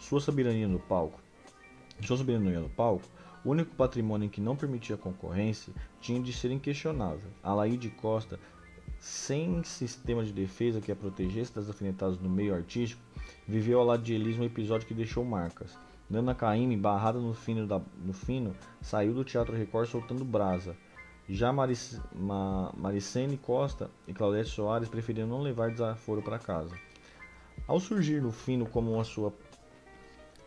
[0.00, 1.20] Sua soberania no palco.
[2.02, 3.06] Sua soberania no palco,
[3.44, 7.30] o único patrimônio em que não permitia concorrência, tinha de ser inquestionável.
[7.42, 8.40] Alaide Costa,
[8.98, 13.02] sem sistema de defesa que a protegesse das alfinetadas no meio artístico,
[13.46, 15.76] viveu ao lado de Elis um episódio que deixou marcas.
[16.08, 20.74] Nana Caymmi, barrada no fino, da, no fino, saiu do Teatro Record soltando brasa.
[21.28, 26.74] Já Maric, Ma, Maricene Costa e Claudete Soares preferiram não levar desaforo para casa.
[27.68, 29.32] Ao surgir no fino como a sua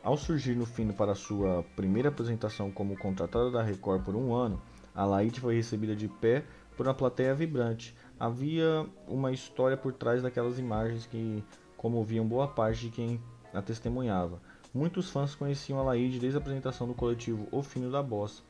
[0.04, 4.62] ao surgir no fino para sua primeira apresentação como contratada da Record por um ano,
[4.94, 6.44] a Laíde foi recebida de pé
[6.76, 7.96] por uma plateia vibrante.
[8.20, 11.44] Havia uma história por trás daquelas imagens que
[11.78, 13.22] comoviam boa parte de quem
[13.54, 14.42] a testemunhava.
[14.74, 18.42] Muitos fãs conheciam a Laíde desde a apresentação do coletivo O Fino da Bossa,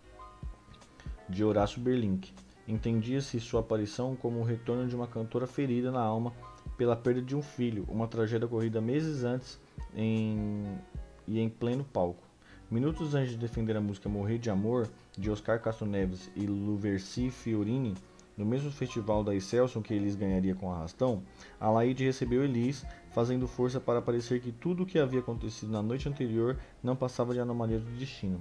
[1.30, 2.34] de Horácio Berlink.
[2.68, 6.34] Entendia-se sua aparição como o retorno de uma cantora ferida na alma
[6.78, 9.60] pela perda de um filho, uma tragédia ocorrida meses antes
[9.96, 10.78] em...
[11.28, 12.24] e em pleno palco.
[12.70, 17.30] Minutos antes de defender a música Morrer de Amor, de Oscar Castro Neves e Luversi
[17.30, 17.94] Fiorini,
[18.36, 21.22] no mesmo festival da Excelsior que Elis ganharia com Arrastão,
[21.60, 25.84] a Laide recebeu Elis, fazendo força para parecer que tudo o que havia acontecido na
[25.84, 28.40] noite anterior não passava de anomalia do destino.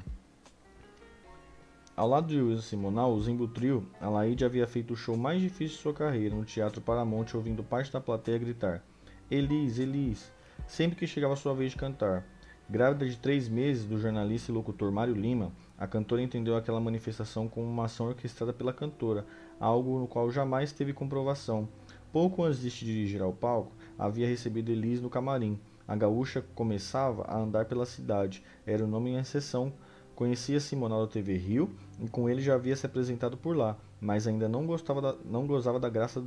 [1.94, 5.42] Ao lado de Wilson Simonal, o Zimbo Trio, a Laide havia feito o show mais
[5.42, 8.82] difícil de sua carreira no Teatro Paramount, ouvindo parte da plateia gritar:
[9.30, 10.32] Elis, Elis,
[10.66, 12.24] sempre que chegava a sua vez de cantar.
[12.72, 17.46] Grávida de três meses do jornalista e locutor Mário Lima, a cantora entendeu aquela manifestação
[17.46, 19.26] como uma ação orquestrada pela cantora,
[19.60, 21.68] algo no qual jamais teve comprovação.
[22.10, 25.60] Pouco antes de se dirigir ao palco, havia recebido Elis no camarim.
[25.86, 29.70] A gaúcha começava a andar pela cidade, era o nome em exceção.
[30.16, 34.26] Conhecia Simonal da TV Rio e com ele já havia se apresentado por lá, mas
[34.26, 36.24] ainda não, gostava da, não gozava da graça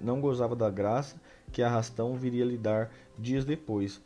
[0.00, 1.20] não gozava da graça
[1.52, 4.00] que a Arrastão viria lhe dar dias depois.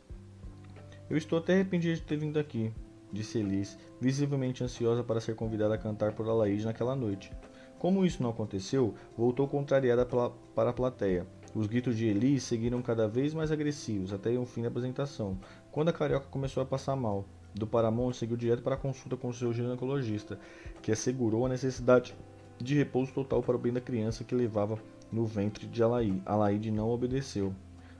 [1.11, 2.71] Eu estou até arrependido de ter vindo aqui,
[3.11, 7.33] disse Elis, visivelmente ansiosa para ser convidada a cantar por Alaís naquela noite.
[7.77, 11.27] Como isso não aconteceu, voltou contrariada para a plateia.
[11.53, 15.37] Os gritos de Elis seguiram cada vez mais agressivos até o fim da apresentação,
[15.69, 17.25] quando a carioca começou a passar mal.
[17.53, 20.39] Do Paramount seguiu direto para a consulta com seu ginecologista,
[20.81, 22.15] que assegurou a necessidade
[22.57, 24.79] de repouso total para o bem da criança que levava
[25.11, 26.21] no ventre de Alaí.
[26.25, 27.53] Alaide não obedeceu,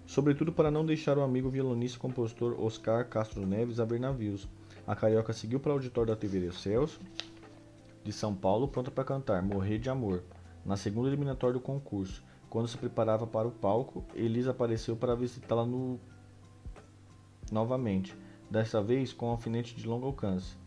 [0.06, 4.48] sobretudo para não deixar o amigo violonista e compositor Oscar Castro Neves a ver navios.
[4.86, 7.00] A carioca seguiu para o auditório da TV Celso,
[8.04, 10.24] de São Paulo, pronta para cantar Morrer de Amor,
[10.66, 12.24] na segunda eliminatória do concurso.
[12.50, 16.00] Quando se preparava para o palco, Elisa apareceu para visitá-la no...
[17.52, 18.16] novamente,
[18.50, 20.58] desta vez com um alfinete de longo alcance.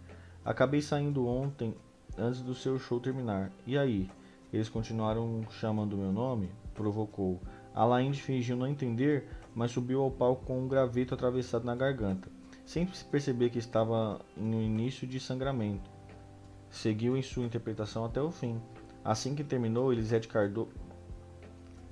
[0.45, 1.75] Acabei saindo ontem,
[2.17, 3.51] antes do seu show terminar.
[3.67, 4.11] E aí?
[4.53, 6.49] Eles continuaram chamando meu nome?
[6.75, 7.41] Provocou.
[7.75, 12.29] Alain fingiu não entender, mas subiu ao palco com um graveto atravessado na garganta,
[12.65, 15.91] sem perceber que estava no início de sangramento.
[16.71, 18.61] seguiu em sua interpretação até o fim.
[19.05, 20.69] Assim que terminou, Elisete, Cardo...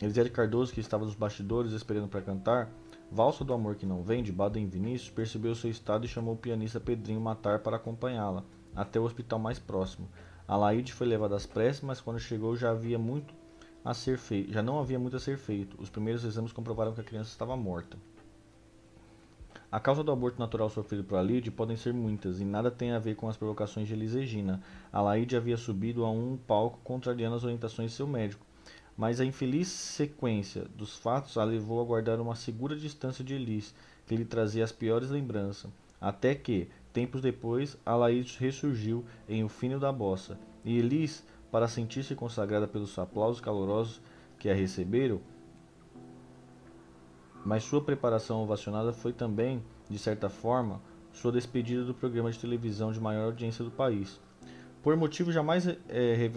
[0.01, 2.69] Elisete Cardoso, que estava nos bastidores esperando para cantar,
[3.11, 6.39] Valsa do Amor que Não Vem, de Baden Vinícius, percebeu seu estado e chamou o
[6.39, 8.43] pianista Pedrinho Matar para acompanhá-la
[8.75, 10.09] até o hospital mais próximo.
[10.49, 13.35] Alaide foi levada às pressas, mas quando chegou já havia muito
[13.85, 14.53] a ser feito.
[14.53, 15.81] Já não havia muito a ser feito.
[15.81, 17.97] Os primeiros exames comprovaram que a criança estava morta.
[19.71, 22.99] A causa do aborto natural sofrido por Alaide podem ser muitas e nada tem a
[22.99, 24.63] ver com as provocações de Elis Regina.
[24.93, 28.45] Alaide havia subido a um palco contrariando as orientações de seu médico
[28.97, 33.75] mas a infeliz sequência dos fatos a levou a guardar uma segura distância de Elis,
[34.07, 39.79] que lhe trazia as piores lembranças, até que, tempos depois, Alaís ressurgiu em O Fino
[39.79, 44.01] da Bossa, e Elis, para sentir-se consagrada pelos aplausos calorosos
[44.39, 45.21] que a receberam,
[47.45, 50.81] mas sua preparação ovacionada foi também, de certa forma,
[51.13, 54.19] sua despedida do programa de televisão de maior audiência do país.
[54.83, 56.31] Por motivo jamais é,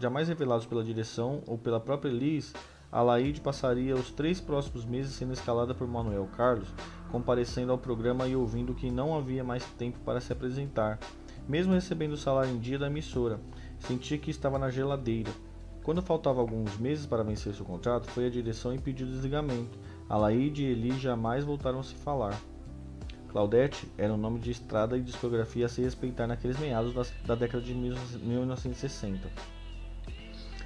[0.00, 2.54] jamais revelados pela direção ou pela própria Liz,
[2.90, 6.68] Alaide passaria os três próximos meses sendo escalada por Manuel Carlos,
[7.10, 10.98] comparecendo ao programa e ouvindo que não havia mais tempo para se apresentar,
[11.46, 13.38] mesmo recebendo o salário em dia da emissora.
[13.86, 15.30] Sentia que estava na geladeira.
[15.82, 19.76] Quando faltava alguns meses para vencer seu contrato, foi à direção e pediu desligamento.
[20.08, 22.40] Alaide e Eli jamais voltaram a se falar.
[23.28, 27.34] Claudette era um nome de estrada e discografia a se respeitar naqueles meados da, da
[27.34, 29.28] década de 1960.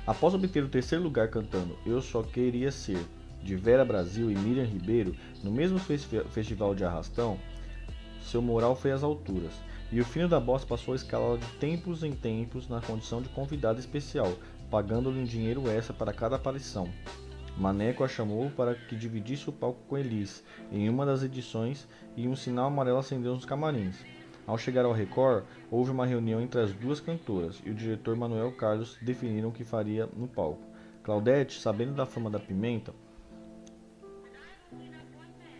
[0.07, 3.02] Após obter o terceiro lugar cantando Eu Só Queria Ser,
[3.42, 7.38] de Vera Brasil e Miriam Ribeiro, no mesmo festival de Arrastão,
[8.26, 9.52] seu moral foi às alturas,
[9.90, 13.28] e o filho da bossa passou a escalá-la de tempos em tempos na condição de
[13.28, 14.32] convidada especial,
[14.70, 16.88] pagando-lhe um dinheiro extra para cada aparição.
[17.56, 22.28] Maneco a chamou para que dividisse o palco com Elis em uma das edições e
[22.28, 24.04] um sinal amarelo acendeu nos camarins.
[24.46, 28.52] Ao chegar ao Record, houve uma reunião entre as duas cantoras e o diretor Manuel
[28.52, 30.62] Carlos definiram o que faria no palco.
[31.02, 32.92] Claudete, sabendo da fama da pimenta,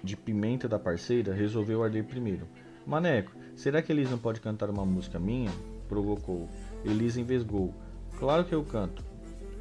[0.03, 2.47] de pimenta da parceira, resolveu arder primeiro.
[2.87, 5.51] Maneco, será que Elis não pode cantar uma música minha?
[5.89, 6.49] Provocou.
[6.85, 7.75] Elis envesgou.
[8.19, 9.05] Claro que eu canto.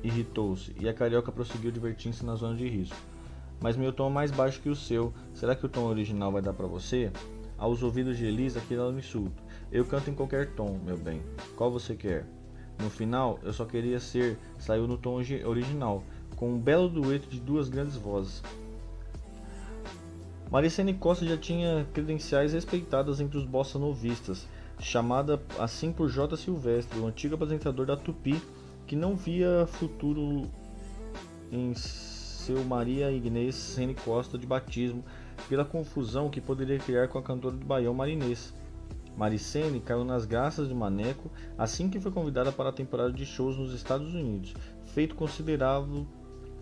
[0.04, 2.98] Irritou-se e a carioca prosseguiu divertindo-se na zona de risco.
[3.60, 5.14] Mas meu tom é mais baixo que o seu.
[5.34, 7.12] Será que o tom original vai dar para você?
[7.58, 9.42] Aos ouvidos de Elisa, aquilo era um insulto.
[9.72, 11.22] Eu canto em qualquer tom, meu bem.
[11.56, 12.28] Qual você quer?
[12.80, 16.04] No final, eu só queria ser, saiu no tom original,
[16.36, 18.44] com um belo dueto de duas grandes vozes.
[20.56, 24.48] Maricene Costa já tinha credenciais respeitadas entre os bossa novistas,
[24.80, 26.38] chamada assim por J.
[26.38, 28.42] Silvestre, o antigo apresentador da Tupi,
[28.88, 30.44] que não via futuro
[31.52, 35.04] em seu Maria Ignez Sene Costa de batismo
[35.50, 38.54] pela confusão que poderia criar com a cantora do Baião Marinês.
[39.18, 43.58] Maricene caiu nas graças de Maneco assim que foi convidada para a temporada de shows
[43.58, 44.54] nos Estados Unidos,
[44.86, 46.08] feito considerável,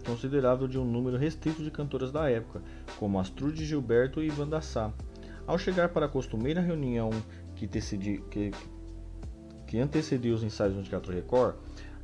[0.04, 2.62] considerável de um número restrito de cantoras da época,
[3.00, 4.92] como Astrude Gilberto e Wanda Sá.
[5.48, 7.10] Ao chegar para a costumeira reunião
[7.56, 8.52] que, decidi, que,
[9.68, 11.56] que os ensaios no Teatro Record,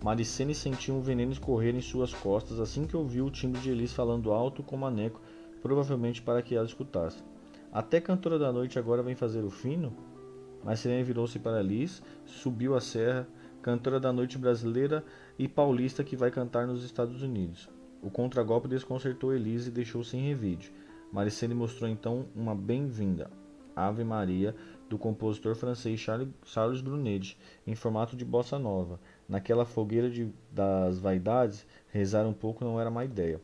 [0.04, 3.94] Maricene sentiu um veneno escorrer em suas costas assim que ouviu o timbre de Elis
[3.94, 5.22] falando alto com Maneco
[5.62, 7.24] provavelmente para que ela escutasse.
[7.72, 9.94] Até cantora da noite agora vem fazer o fino?
[10.64, 13.28] Mas Sirene virou-se para Liz, subiu a serra,
[13.62, 15.04] cantora da noite brasileira
[15.38, 17.70] e paulista que vai cantar nos Estados Unidos.
[18.02, 20.72] O contragolpe desconcertou Elise e deixou sem revide.
[21.12, 23.30] Maricene mostrou então uma bem-vinda,
[23.76, 24.56] Ave Maria,
[24.90, 29.00] do compositor francês Charles Brunet, em formato de bossa nova.
[29.28, 33.42] Naquela fogueira de, das vaidades, rezar um pouco não era má ideia.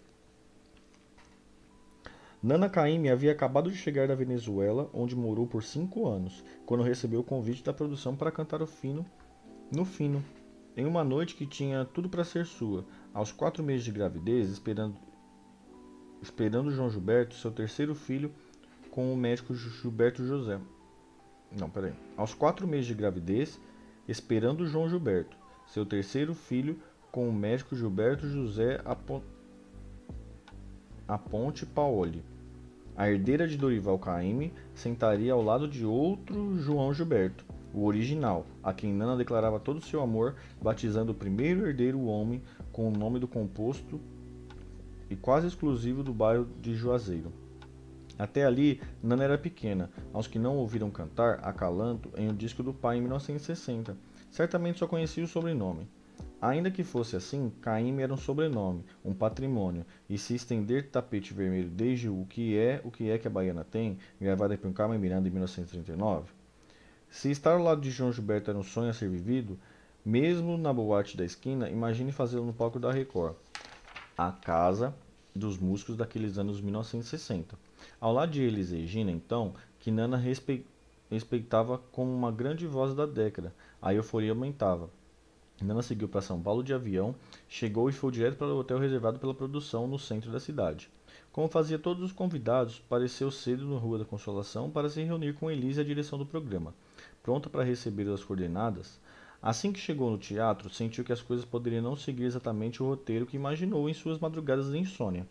[2.41, 7.21] Nana Caymmi havia acabado de chegar da Venezuela, onde morou por cinco anos, quando recebeu
[7.21, 9.05] o convite da produção para cantar o fino
[9.71, 10.23] no fino,
[10.75, 12.85] em uma noite que tinha tudo para ser sua.
[13.13, 14.95] Aos quatro meses de gravidez, esperando,
[16.21, 18.31] esperando João Gilberto, seu terceiro filho,
[18.91, 20.59] com o médico Gilberto José.
[21.57, 21.93] Não, peraí.
[22.17, 23.59] Aos quatro meses de gravidez,
[24.07, 26.79] esperando João Gilberto, seu terceiro filho,
[27.11, 28.81] com o médico Gilberto José
[31.07, 32.23] Aponte Paoli.
[32.97, 37.45] A herdeira de Dorival Caymmi sentaria ao lado de outro João Gilberto,
[37.75, 42.41] o original, a quem Nana declarava todo o seu amor, batizando o primeiro herdeiro homem
[42.71, 43.99] com o nome do composto
[45.09, 47.33] e quase exclusivo do bairro de Juazeiro.
[48.17, 52.63] Até ali, Nana era pequena, aos que não ouviram cantar Acalanto em o um disco
[52.63, 53.97] do pai em 1960.
[54.31, 55.85] Certamente só conhecia o sobrenome.
[56.41, 61.69] Ainda que fosse assim, Caíme era um sobrenome, um patrimônio, e se estender tapete vermelho
[61.69, 65.27] desde o que é o que é que a Baiana tem, gravada por Carmen Miranda
[65.27, 66.34] em 1939.
[67.09, 69.57] Se estar ao lado de João Gilberto era um sonho a ser vivido,
[70.05, 73.35] Mesmo na boate da esquina, imagine fazê-lo no palco da Record,
[74.15, 74.93] a casa
[75.33, 77.57] dos músicos daqueles anos 1960.
[77.99, 80.21] Ao lado de Elis Regina, então, que Nana
[81.09, 83.51] respeitava como uma grande voz da década,
[83.81, 84.91] a euforia aumentava.
[85.59, 87.15] Nana seguiu para São Paulo de avião,
[87.49, 90.87] chegou e foi direto para o hotel reservado pela produção no centro da cidade.
[91.31, 95.49] Como fazia todos os convidados, apareceu cedo na Rua da Consolação para se reunir com
[95.49, 96.75] Elise e a direção do programa.
[97.25, 98.99] Pronta para receber as coordenadas,
[99.41, 103.25] assim que chegou no teatro, sentiu que as coisas poderiam não seguir exatamente o roteiro
[103.25, 105.25] que imaginou em suas madrugadas de insônia.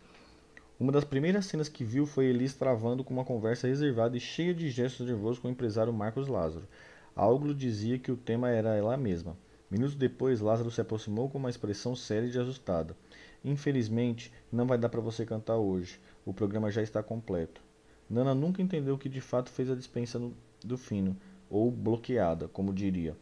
[0.77, 4.53] Uma das primeiras cenas que viu foi Elise travando com uma conversa reservada e cheia
[4.53, 6.67] de gestos nervosos com o empresário Marcos Lázaro.
[7.15, 9.37] Algo dizia que o tema era ela mesma.
[9.71, 12.93] Minutos depois, Lázaro se aproximou com uma expressão séria e ajustada.
[13.41, 15.97] Infelizmente, não vai dar para você cantar hoje.
[16.25, 17.61] O programa já está completo.
[18.09, 20.21] Nana nunca entendeu o que de fato fez a dispensa
[20.61, 21.15] do fino,
[21.55, 23.15] ou bloqueada, como diria.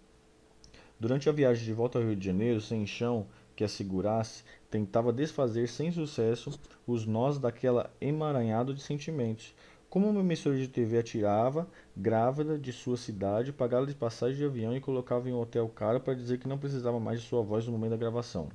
[1.00, 5.14] Durante a viagem de volta ao Rio de Janeiro, sem chão que a segurasse, tentava
[5.14, 9.54] desfazer sem sucesso os nós daquela emaranhado de sentimentos,
[9.88, 14.76] como uma emissora de TV atirava, grávida de sua cidade, pagava de passagem de avião
[14.76, 17.68] e colocava em um hotel caro para dizer que não precisava mais de sua voz
[17.68, 18.50] no momento da gravação.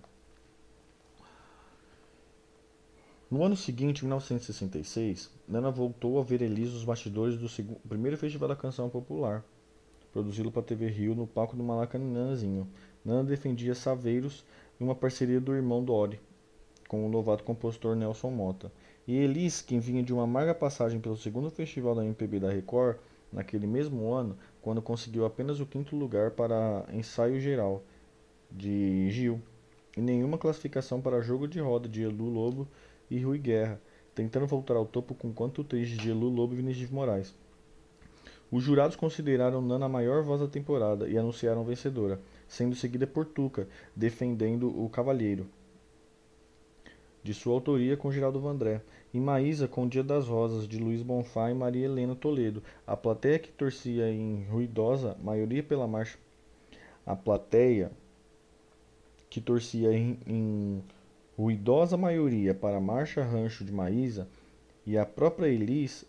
[3.31, 7.49] No ano seguinte, 1966, Nana voltou a ver Elise nos bastidores do
[7.87, 9.45] primeiro Festival da Canção Popular,
[10.19, 12.66] produzido para a TV Rio no palco do Maracanãzinho.
[13.05, 14.45] Nana defendia Saveiros
[14.81, 16.21] em uma parceria do irmão Dori,
[16.89, 18.73] com o novato compositor Nelson Mota.
[19.07, 22.97] E Elis, que vinha de uma amarga passagem pelo segundo festival da MPB da Record,
[23.33, 27.85] naquele mesmo ano, quando conseguiu apenas o quinto lugar para ensaio geral
[28.51, 29.41] de Gil,
[29.97, 32.66] e nenhuma classificação para jogo de roda de Elu Lobo
[33.09, 33.81] e Rui Guerra,
[34.16, 37.33] tentando voltar ao topo com quanto triste de Elu Lobo e Vinícius de Moraes.
[38.51, 43.26] Os jurados consideraram Nana a maior voz da temporada e anunciaram vencedora, sendo seguida por
[43.26, 45.46] Tuca, defendendo o Cavalheiro
[47.28, 48.80] de sua autoria com Geraldo Vandré,
[49.12, 52.62] e Maísa com Dia das Rosas, de Luiz Bonfá e Maria Helena Toledo.
[52.86, 56.18] A plateia que torcia em ruidosa maioria pela marcha.
[57.05, 57.90] A plateia
[59.28, 60.82] que torcia em, em
[61.36, 64.26] ruidosa maioria para a marcha rancho de Maísa
[64.86, 66.07] e a própria Elis,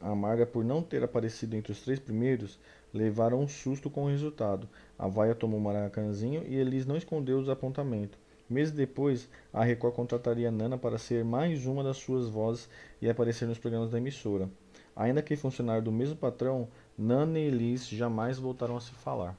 [0.00, 2.58] amarga por não ter aparecido entre os três primeiros,
[2.92, 4.68] levaram um susto com o resultado.
[4.98, 8.18] A vaia tomou um maracanzinho e Elis não escondeu os apontamentos.
[8.48, 12.68] Meses depois, a Record contrataria Nana para ser mais uma das suas vozes
[13.00, 14.48] e aparecer nos programas da emissora.
[14.96, 16.66] Ainda que funcionário do mesmo patrão,
[16.98, 19.36] Nana e Elis jamais voltaram a se falar.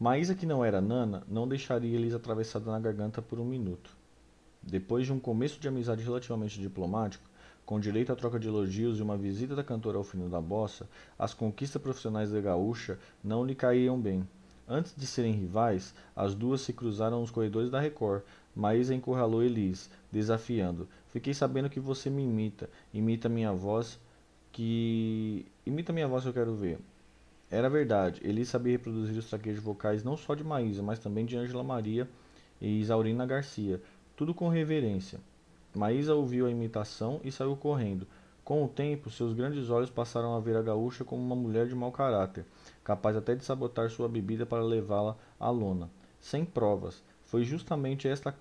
[0.00, 3.94] Maísa, que não era Nana, não deixaria Elis atravessada na garganta por um minuto.
[4.62, 7.22] Depois de um começo de amizade relativamente diplomático,
[7.64, 10.88] com direito à troca de elogios e uma visita da cantora ao fino da bossa,
[11.18, 14.26] as conquistas profissionais da gaúcha não lhe caíam bem.
[14.68, 18.22] Antes de serem rivais, as duas se cruzaram nos corredores da Record.
[18.54, 20.88] Maísa encurralou Elis, desafiando.
[21.08, 22.70] Fiquei sabendo que você me imita.
[22.92, 23.98] Imita minha voz,
[24.50, 25.46] que...
[25.66, 26.78] Imita minha voz que eu quero ver.
[27.50, 28.20] Era verdade.
[28.24, 32.08] Elis sabia reproduzir os traquejos vocais não só de Maísa, mas também de Ângela Maria
[32.60, 33.80] e Isaurina Garcia.
[34.16, 35.20] Tudo com reverência.
[35.74, 38.06] Maísa ouviu a imitação e saiu correndo.
[38.44, 41.74] Com o tempo, seus grandes olhos passaram a ver a gaúcha como uma mulher de
[41.74, 42.44] mau caráter
[42.82, 47.02] capaz até de sabotar sua bebida para levá-la à lona, sem provas.
[47.24, 48.34] Foi justamente esta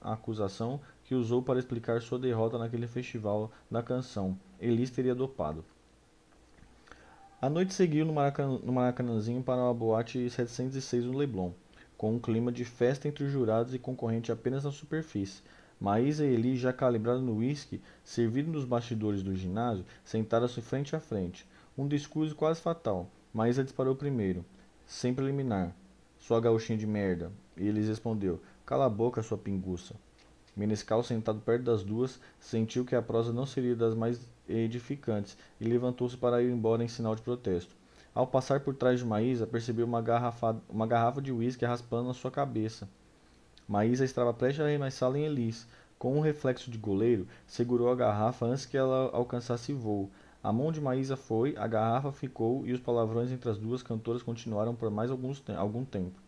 [0.00, 4.38] acusação que usou para explicar sua derrota naquele festival da canção.
[4.60, 5.64] Elis teria dopado.
[7.40, 11.52] A noite seguiu no, Maracan no Maracanãzinho para a boate 706 no Leblon,
[11.96, 15.42] com um clima de festa entre os jurados e concorrente apenas na superfície.
[15.84, 20.98] Maísa e Eli, já calibrados no uísque, servido nos bastidores do ginásio, sentaram-se frente a
[20.98, 21.46] frente.
[21.76, 24.46] Um discurso quase fatal, Maísa disparou primeiro,
[24.86, 25.76] sem preliminar.
[26.18, 27.30] Sua gauchinha de merda.
[27.54, 29.94] E eles respondeu: Cala a boca, sua pinguça.
[30.56, 34.18] Menescal, sentado perto das duas, sentiu que a prosa não seria das mais
[34.48, 37.76] edificantes e levantou-se para ir embora em sinal de protesto.
[38.14, 42.14] Ao passar por trás de Maísa, percebeu uma garrafa, uma garrafa de uísque raspando na
[42.14, 42.88] sua cabeça.
[43.66, 45.66] Maísa estava prestes a arremessá-la em Elis.
[45.98, 50.10] Com um reflexo de goleiro, segurou a garrafa antes que ela alcançasse voo.
[50.42, 54.22] A mão de Maísa foi, a garrafa ficou e os palavrões entre as duas cantoras
[54.22, 56.20] continuaram por mais alguns algum tempo.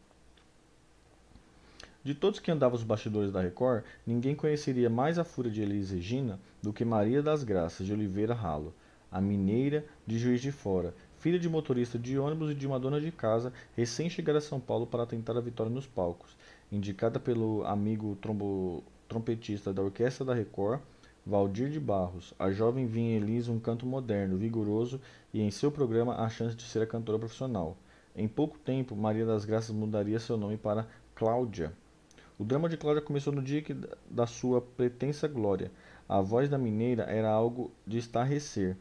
[2.03, 5.91] De todos que andavam os bastidores da Record, ninguém conheceria mais a fúria de Elis
[5.91, 8.72] Regina do que Maria das Graças de Oliveira Ralo,
[9.11, 13.01] a mineira de Juiz de Fora, filha de motorista de ônibus e de uma dona
[13.01, 16.36] de casa, recém-chegada a São Paulo para tentar a vitória nos palcos.
[16.71, 20.81] Indicada pelo amigo trombo trompetista da Orquestra da Record,
[21.25, 22.35] Valdir de Barros.
[22.39, 25.01] A jovem vinha Elis um canto moderno, vigoroso
[25.33, 27.77] e em seu programa a chance de ser a cantora profissional.
[28.14, 31.73] Em pouco tempo, Maria das Graças mudaria seu nome para Cláudia.
[32.39, 33.75] O drama de Cláudia começou no dia que,
[34.11, 35.71] da sua pretensa glória.
[36.09, 38.77] A voz da mineira era algo de estarrecer.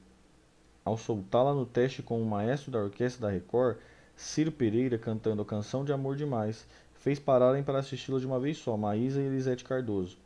[0.83, 3.77] Ao soltá-la no teste com o maestro da orquestra da Record,
[4.15, 6.65] Ciro Pereira cantando a canção de Amor Demais,
[7.05, 10.17] fez pararem para assisti-la de uma vez só, Maísa e Elisete Cardoso,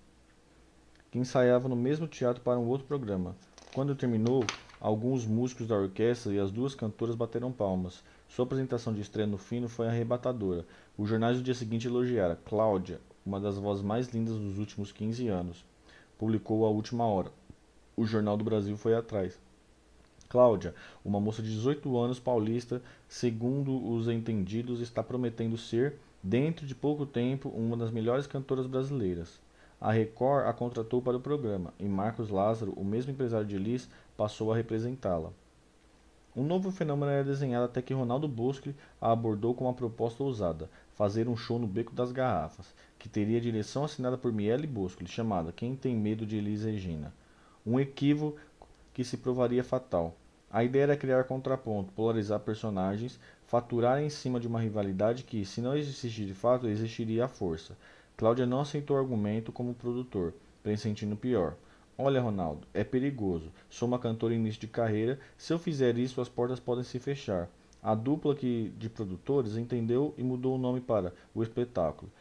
[1.11, 3.36] que ensaiavam no mesmo teatro para um outro programa.
[3.73, 4.45] Quando terminou,
[4.80, 8.01] alguns músicos da orquestra e as duas cantoras bateram palmas.
[8.30, 10.65] Sua apresentação de estreia no fino foi arrebatadora.
[10.97, 15.27] Os jornais do dia seguinte elogiaram Cláudia, uma das vozes mais lindas dos últimos 15
[15.27, 15.65] anos.
[16.17, 17.30] Publicou a última hora.
[17.97, 19.38] O Jornal do Brasil foi atrás.
[20.30, 20.73] Cláudia,
[21.03, 27.05] uma moça de 18 anos paulista, segundo os entendidos, está prometendo ser, dentro de pouco
[27.05, 29.39] tempo, uma das melhores cantoras brasileiras.
[29.80, 33.89] A Record a contratou para o programa e Marcos Lázaro, o mesmo empresário de Liz,
[34.17, 35.32] passou a representá-la.
[36.36, 40.70] Um novo fenômeno era desenhado até que Ronaldo Bosco a abordou com uma proposta ousada:
[40.95, 45.51] fazer um show no Beco das Garrafas, que teria direção assinada por Miele Bosco, chamada
[45.51, 47.13] Quem Tem Medo de Elis Regina.
[47.65, 48.38] Um equívoco
[48.93, 50.15] que se provaria fatal.
[50.51, 55.59] A ideia era criar contraponto, polarizar personagens, faturar em cima de uma rivalidade que, se
[55.59, 57.75] não existisse de fato, existiria à força.
[58.15, 61.55] Cláudia não aceitou o argumento como produtor, pressentindo pior.
[61.97, 63.51] Olha, Ronaldo, é perigoso.
[63.67, 65.19] Sou uma cantora em início de carreira.
[65.35, 67.49] Se eu fizer isso, as portas podem se fechar.
[67.81, 72.11] A dupla que, de produtores entendeu e mudou o nome para O Espetáculo.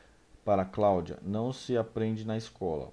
[0.47, 2.91] Para Cláudia, não se aprende na escola.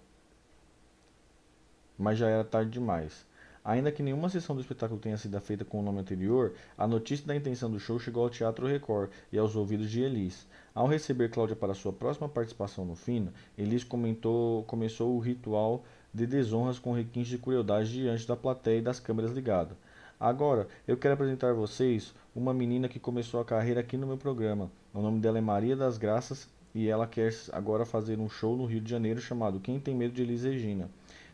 [1.97, 3.25] Mas já era tarde demais.
[3.66, 7.26] Ainda que nenhuma sessão do espetáculo tenha sido feita com o nome anterior, a notícia
[7.26, 10.45] da intenção do show chegou ao Teatro Record e aos ouvidos de Elis.
[10.76, 16.28] Ao receber Cláudia para sua próxima participação no fino, Elis comentou, começou o ritual de
[16.28, 19.76] desonras com requintes de crueldade diante da plateia e das câmeras ligadas.
[20.20, 24.18] Agora, eu quero apresentar a vocês uma menina que começou a carreira aqui no meu
[24.18, 24.70] programa.
[24.93, 28.66] O nome dela é Maria das Graças e ela quer agora fazer um show no
[28.66, 30.88] Rio de Janeiro chamado Quem Tem Medo de Elis Regina,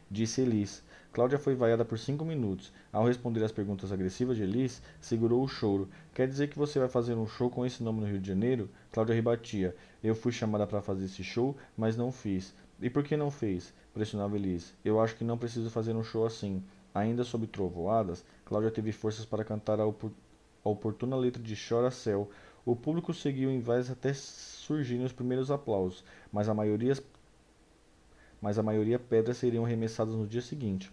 [0.09, 0.81] disse Elis.
[1.13, 2.71] Cláudia foi vaiada por cinco minutos.
[2.89, 5.89] Ao responder às perguntas agressivas de Elis, segurou o choro.
[6.13, 8.69] Quer dizer que você vai fazer um show com esse nome no Rio de Janeiro?
[8.93, 9.75] Cláudia rebatia.
[10.01, 12.55] Eu fui chamada para fazer esse show, mas não fiz.
[12.81, 13.73] E por que não fez?
[13.93, 14.73] pressionava Elis.
[14.85, 16.63] Eu acho que não preciso fazer um show assim.
[16.95, 20.11] Ainda sob trovoadas, Cláudia teve forças para cantar a, opor
[20.63, 22.29] a oportuna letra de Chora Céu.
[22.65, 26.93] O público seguiu em vez até surgirem os primeiros aplausos, mas a maioria
[28.41, 30.91] mas a maioria pedras seriam arremessadas no dia seguinte.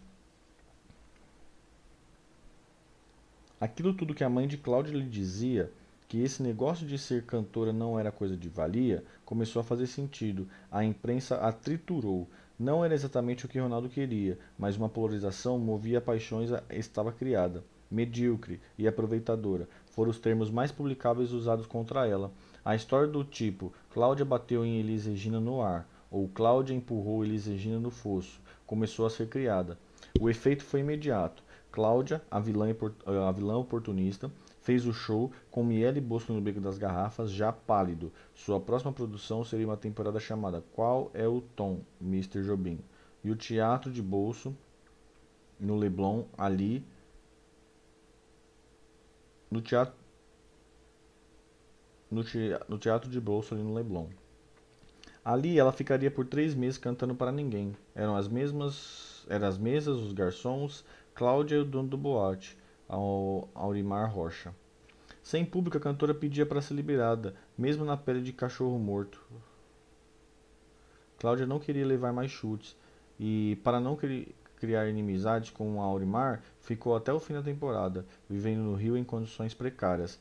[3.60, 5.70] Aquilo tudo que a mãe de Cláudia lhe dizia
[6.06, 10.48] que esse negócio de ser cantora não era coisa de valia, começou a fazer sentido.
[10.70, 12.28] A imprensa a triturou.
[12.56, 17.64] Não era exatamente o que Ronaldo queria, mas uma polarização movia paixões estava criada.
[17.90, 22.30] Medíocre e aproveitadora foram os termos mais publicáveis usados contra ela.
[22.64, 27.46] A história do tipo Cláudia bateu em Elis Regina no ar ou Cláudia empurrou Elis
[27.46, 29.78] Regina no fosso começou a ser criada.
[30.20, 31.42] O efeito foi imediato.
[31.70, 32.66] Cláudia, a vilã,
[33.28, 38.12] a vilã oportunista, fez o show com Miele Bosco no Beco das Garrafas, já pálido.
[38.34, 42.42] Sua próxima produção seria uma temporada chamada Qual é o Tom, Mr.
[42.42, 42.78] Jobim?
[43.22, 44.54] E o Teatro de Bolso,
[45.58, 46.84] no Leblon, ali.
[49.50, 49.94] No teatro,
[52.10, 52.22] no,
[52.68, 54.08] no teatro de bolso ali no Leblon.
[55.24, 57.76] Ali ela ficaria por três meses cantando para ninguém.
[57.94, 60.84] Eram as mesmas, eram as mesas, os garçons,
[61.18, 62.56] Cláudia e o dono do boate
[63.52, 64.54] Aurimar Rocha.
[65.20, 69.20] Sem público, a cantora pedia para ser liberada, mesmo na pele de cachorro morto.
[71.18, 72.76] Cláudia não queria levar mais chutes
[73.18, 73.98] e, para não
[74.54, 79.52] criar inimizades com Aurimar, ficou até o fim da temporada, vivendo no rio em condições
[79.52, 80.20] precárias.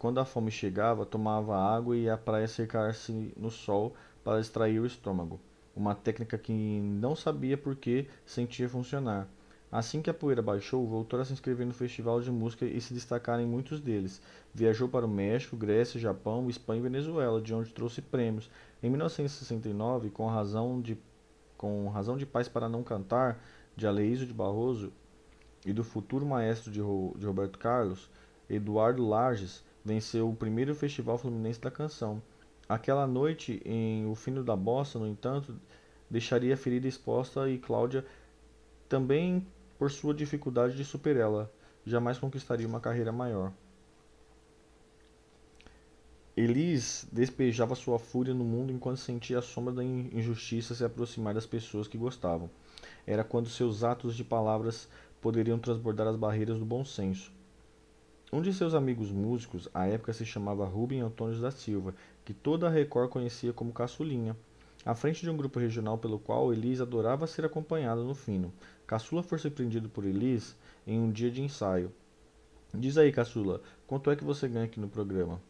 [0.00, 3.94] Quando a fome chegava, tomava água e ia à praia cercar-se no sol
[4.24, 5.38] para extrair o estômago,
[5.76, 9.28] uma técnica que não sabia por que sentia funcionar.
[9.70, 12.94] Assim que a poeira baixou, voltou a se inscrever no festival de música e se
[12.94, 14.20] destacar em muitos deles.
[14.54, 18.50] Viajou para o México, Grécia, Japão, Espanha e Venezuela, de onde trouxe prêmios.
[18.82, 20.96] Em 1969, com razão de,
[21.58, 23.38] com razão de Paz para Não Cantar,
[23.76, 24.90] de Aleísio de Barroso
[25.66, 28.08] e do futuro maestro de, de Roberto Carlos,
[28.48, 32.22] Eduardo Lages venceu o primeiro Festival Fluminense da Canção.
[32.66, 35.54] Aquela noite, em O Fino da Bossa, no entanto,
[36.08, 38.04] deixaria a ferida exposta e Cláudia
[38.88, 39.46] também
[39.78, 41.48] por sua dificuldade de superá-la,
[41.86, 43.52] jamais conquistaria uma carreira maior.
[46.36, 51.46] Elis despejava sua fúria no mundo enquanto sentia a sombra da injustiça se aproximar das
[51.46, 52.48] pessoas que gostavam.
[53.06, 54.88] Era quando seus atos de palavras
[55.20, 57.32] poderiam transbordar as barreiras do bom senso.
[58.32, 62.66] Um de seus amigos músicos, à época se chamava Rubem Antônio da Silva, que toda
[62.66, 64.36] a Record conhecia como Caçulinha,
[64.88, 68.50] à frente de um grupo regional pelo qual Elis adorava ser acompanhada no fino.
[68.86, 71.92] Caçula foi surpreendido por Elis em um dia de ensaio.
[72.72, 75.42] Diz aí, Caçula, quanto é que você ganha aqui no programa?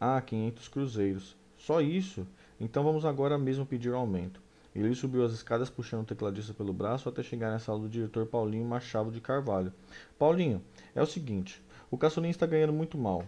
[0.00, 1.36] Ah, 500 cruzeiros.
[1.56, 2.26] Só isso?
[2.58, 4.42] Então vamos agora mesmo pedir o aumento.
[4.74, 8.26] Elis subiu as escadas puxando o tecladista pelo braço até chegar na sala do diretor
[8.26, 9.72] Paulinho Machado de Carvalho.
[10.18, 10.60] Paulinho,
[10.96, 11.62] é o seguinte,
[11.92, 13.24] o Caçulinha está ganhando muito mal.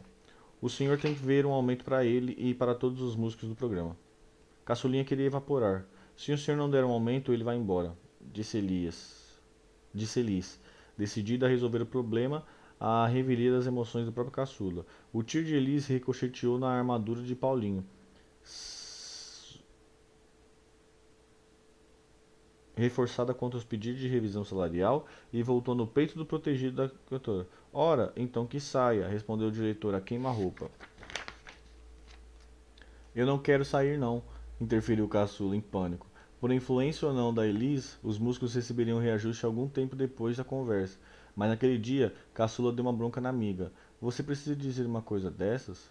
[0.60, 3.54] O senhor tem que ver um aumento para ele e para todos os músicos do
[3.54, 3.96] programa.
[4.66, 5.86] Caçulinha queria evaporar.
[6.14, 9.40] Se o senhor não der um aumento, ele vai embora, disse Elias.
[9.94, 10.60] Disse Elis,
[10.98, 12.44] decidida a resolver o problema
[12.78, 14.84] a revelia das emoções do próprio caçula.
[15.10, 17.82] O tiro de Elis ricocheteou na armadura de Paulinho.
[22.76, 27.46] reforçada contra os pedidos de revisão salarial e voltou no peito do protegido da cantora.
[27.72, 30.70] Ora, então que saia, respondeu o diretor a queima-roupa.
[33.14, 34.22] Eu não quero sair não,
[34.60, 36.06] interferiu Caçula em pânico.
[36.40, 40.98] Por influência ou não da Elis, os músicos receberiam reajuste algum tempo depois da conversa.
[41.34, 43.72] Mas naquele dia, Caçula deu uma bronca na amiga.
[44.00, 45.90] Você precisa dizer uma coisa dessas?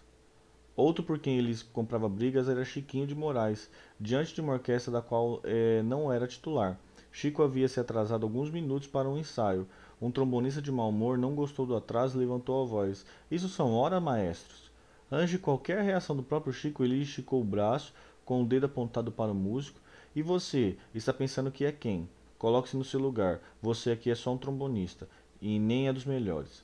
[0.76, 5.00] Outro por quem eles comprava brigas era Chiquinho de Moraes, diante de uma orquestra da
[5.00, 6.78] qual eh, não era titular.
[7.10, 9.66] Chico havia se atrasado alguns minutos para um ensaio.
[10.02, 13.06] Um trombonista de mau humor não gostou do atraso e levantou a voz.
[13.30, 14.70] Isso são horas, maestros.
[15.10, 17.94] Antes de qualquer reação do próprio Chico, ele esticou o braço,
[18.26, 19.80] com o dedo apontado para o músico.
[20.14, 22.06] E você, está pensando que é quem?
[22.36, 23.40] Coloque-se no seu lugar.
[23.62, 25.08] Você aqui é só um trombonista,
[25.40, 26.62] e nem é dos melhores.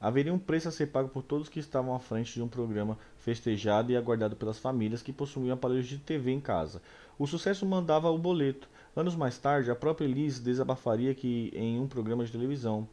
[0.00, 2.98] Haveria um preço a ser pago por todos que estavam à frente de um programa
[3.18, 6.80] festejado e aguardado pelas famílias que possuíam aparelhos de TV em casa.
[7.18, 8.66] O sucesso mandava o boleto.
[8.96, 12.88] Anos mais tarde, a própria Elise desabafaria que em um programa de televisão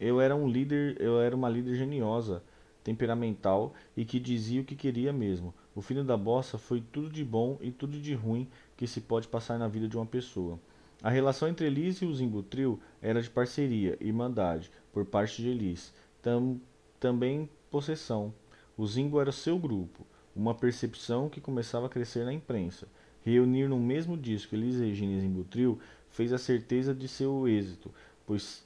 [0.00, 2.42] eu era um líder, eu era uma líder geniosa,
[2.82, 5.54] temperamental e que dizia o que queria mesmo.
[5.74, 9.28] O filho da bossa foi tudo de bom e tudo de ruim que se pode
[9.28, 10.58] passar na vida de uma pessoa.
[11.02, 15.92] A relação entre Elise e o Zimbutril era de parceria, irmandade, por parte de Elise
[16.22, 16.60] tam,
[16.98, 18.32] também possessão.
[18.76, 22.86] O Zimbo era seu grupo, uma percepção que começava a crescer na imprensa.
[23.22, 25.78] Reunir no mesmo disco Elis e Zimbo Trio
[26.10, 27.92] fez a certeza de seu êxito,
[28.26, 28.64] pois,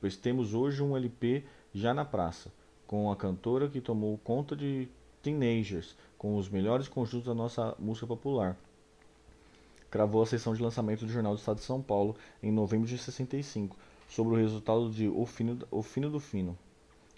[0.00, 1.44] pois temos hoje um LP
[1.74, 2.52] já na praça,
[2.86, 4.88] com a cantora que tomou conta de
[5.22, 8.56] Teenagers, com os melhores conjuntos da nossa música popular.
[9.90, 12.98] Cravou a sessão de lançamento do Jornal do Estado de São Paulo em novembro de
[12.98, 13.76] 65,
[14.08, 16.58] sobre o resultado de O Fino, o Fino do Fino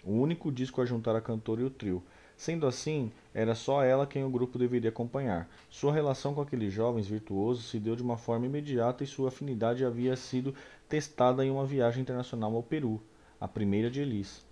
[0.03, 2.03] o único disco a juntar a cantora e o trio.
[2.35, 5.47] Sendo assim, era só ela quem o grupo deveria acompanhar.
[5.69, 9.85] Sua relação com aqueles jovens virtuosos se deu de uma forma imediata e sua afinidade
[9.85, 10.55] havia sido
[10.89, 13.01] testada em uma viagem internacional ao Peru,
[13.39, 14.43] a primeira de Elis.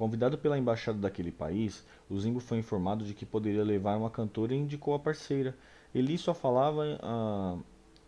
[0.00, 4.54] Convidado pela embaixada daquele país, o Zimbo foi informado de que poderia levar uma cantora
[4.54, 5.54] e indicou a parceira.
[5.94, 7.58] Elis só falava ah,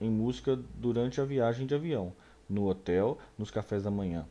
[0.00, 2.14] em música durante a viagem de avião,
[2.48, 4.26] no hotel, nos cafés da manhã.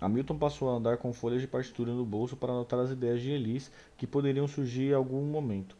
[0.00, 3.30] Hamilton passou a andar com folhas de partitura no bolso para anotar as ideias de
[3.30, 5.76] Elis que poderiam surgir em algum momento.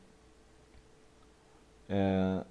[1.88, 2.44] É,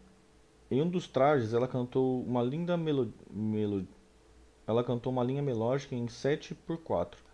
[0.71, 3.87] em um dos trajes, ela cantou uma linda melo, melo,
[4.65, 7.24] ela cantou uma linha melódica em 7 por 4,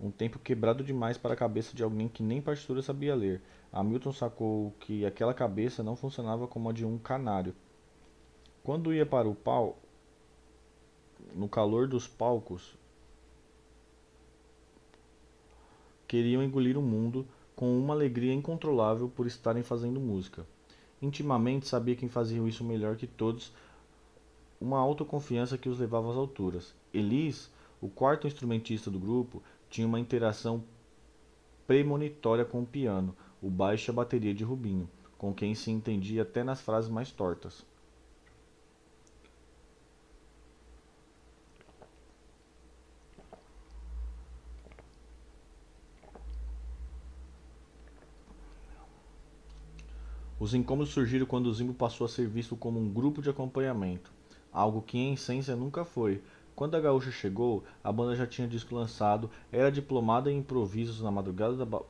[0.00, 3.42] um tempo quebrado demais para a cabeça de alguém que nem partitura sabia ler.
[3.72, 7.54] Hamilton sacou que aquela cabeça não funcionava como a de um canário.
[8.62, 9.78] Quando ia para o pau,
[11.34, 12.76] no calor dos palcos,
[16.06, 17.26] queriam engolir o mundo
[17.56, 20.46] com uma alegria incontrolável por estarem fazendo música.
[21.02, 23.52] Intimamente sabia quem fazia isso melhor que todos,
[24.60, 26.74] uma autoconfiança que os levava às alturas.
[26.94, 30.64] Elis, o quarto instrumentista do grupo, tinha uma interação
[31.66, 36.22] premonitória com o piano, o baixo e a bateria de Rubinho, com quem se entendia
[36.22, 37.64] até nas frases mais tortas.
[50.40, 54.12] Os incômodos surgiram quando o Zimbo passou a ser visto como um grupo de acompanhamento,
[54.52, 56.22] algo que em essência nunca foi.
[56.58, 61.08] Quando a Gaúcha chegou, a banda já tinha disco lançado, era diplomada em improvisos na
[61.08, 61.82] madrugada da ba...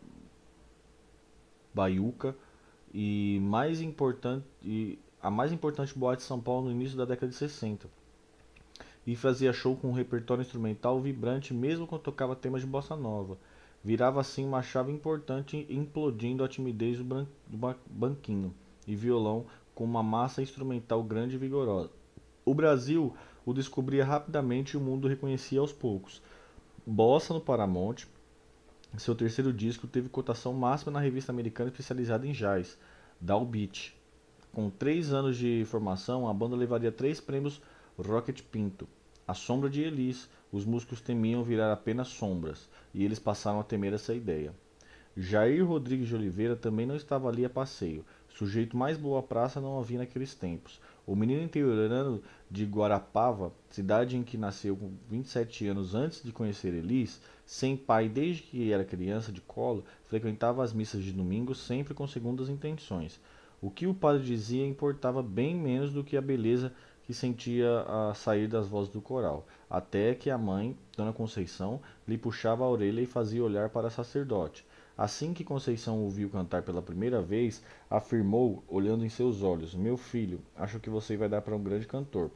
[1.73, 2.37] Baiuca
[2.93, 4.45] e mais importante
[5.23, 7.89] a mais importante boate de São Paulo no início da década de 60.
[9.07, 13.39] E fazia show com um repertório instrumental vibrante mesmo quando tocava temas de bossa nova
[13.83, 18.55] virava assim uma chave importante implodindo a timidez do, do banquinho
[18.87, 21.91] e violão com uma massa instrumental grande e vigorosa.
[22.45, 23.14] O Brasil
[23.49, 26.21] o descobria rapidamente e o mundo reconhecia aos poucos.
[26.87, 28.05] Bossa no Paramount,
[28.99, 32.77] Seu terceiro disco teve cotação máxima na revista americana especializada em jazz,
[33.19, 33.97] Downbeat.
[34.53, 37.59] Com três anos de formação, a banda levaria três prêmios
[37.99, 38.87] Rocket Pinto.
[39.27, 43.95] A sombra de Elis, os músicos temiam virar apenas sombras, e eles passaram a temer
[43.95, 44.55] essa ideia.
[45.17, 48.05] Jair Rodrigues de Oliveira também não estava ali a passeio.
[48.29, 50.79] Sujeito mais boa praça não havia naqueles tempos.
[51.09, 56.75] O menino interiorano de Guarapava, cidade em que nasceu com 27 anos antes de conhecer
[56.75, 61.95] Elis, sem pai desde que era criança de colo, frequentava as missas de domingo sempre
[61.95, 63.19] com segundas intenções.
[63.59, 68.13] O que o padre dizia importava bem menos do que a beleza que sentia a
[68.13, 73.01] sair das vozes do coral, até que a mãe, Dona Conceição, lhe puxava a orelha
[73.01, 74.63] e fazia olhar para sacerdote.
[74.99, 80.41] Assim que Conceição ouviu cantar pela primeira vez, afirmou, olhando em seus olhos: Meu filho,
[80.57, 82.33] acho que você vai dar para um grande cantor.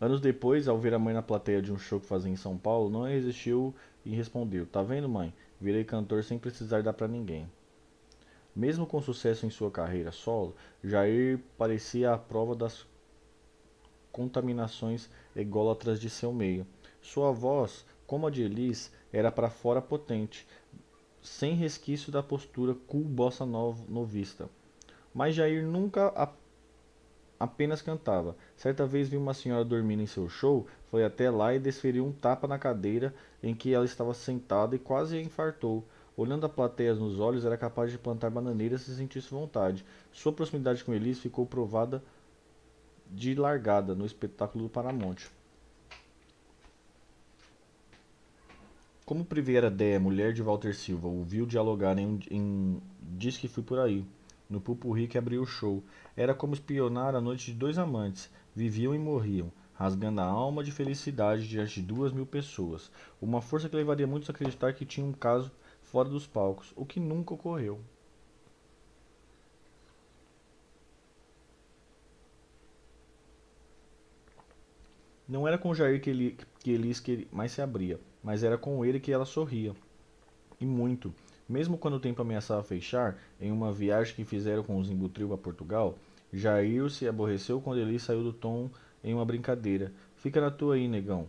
[0.00, 2.56] Anos depois, ao ver a mãe na plateia de um show que fazia em São
[2.56, 3.74] Paulo, não resistiu
[4.04, 5.34] e respondeu: Tá vendo, mãe?
[5.60, 7.50] Virei cantor sem precisar dar para ninguém.
[8.54, 10.54] Mesmo com sucesso em sua carreira solo,
[10.84, 12.86] Jair parecia a prova das
[14.12, 16.64] contaminações ególatras de seu meio.
[17.02, 20.46] Sua voz, como a de Elis, era para fora potente,
[21.26, 24.48] sem resquício da postura cool bossa novista.
[25.12, 26.28] Mas Jair nunca a...
[27.38, 28.36] apenas cantava.
[28.56, 32.12] Certa vez viu uma senhora dormindo em seu show, foi até lá e desferiu um
[32.12, 33.12] tapa na cadeira
[33.42, 35.84] em que ela estava sentada e quase infartou.
[36.16, 39.84] Olhando a plateia nos olhos, era capaz de plantar bananeiras se sentisse vontade.
[40.12, 42.02] Sua proximidade com Elis ficou provada
[43.10, 45.30] de largada no espetáculo do Paramonte.
[49.06, 53.78] Como Priveira Déia, mulher de Walter Silva, ouviu dialogar em, em Diz que fui por
[53.78, 54.04] aí,
[54.50, 55.80] no pupurri que abriu o show.
[56.16, 58.28] Era como espionar a noite de dois amantes.
[58.52, 62.90] Viviam e morriam, rasgando a alma de felicidade diante de duas mil pessoas.
[63.22, 65.52] Uma força que levaria muitos a acreditar que tinha um caso
[65.82, 67.80] fora dos palcos, o que nunca ocorreu.
[75.28, 78.98] Não era com Jair que, ele, que que mais se abria mas era com ele
[78.98, 79.72] que ela sorria.
[80.60, 81.14] E muito.
[81.48, 85.38] Mesmo quando o tempo ameaçava fechar, em uma viagem que fizeram com os Imbutril a
[85.38, 85.96] Portugal,
[86.32, 88.68] Jair se aborreceu quando ele saiu do tom
[89.04, 89.92] em uma brincadeira.
[90.16, 91.28] Fica na tua aí, negão,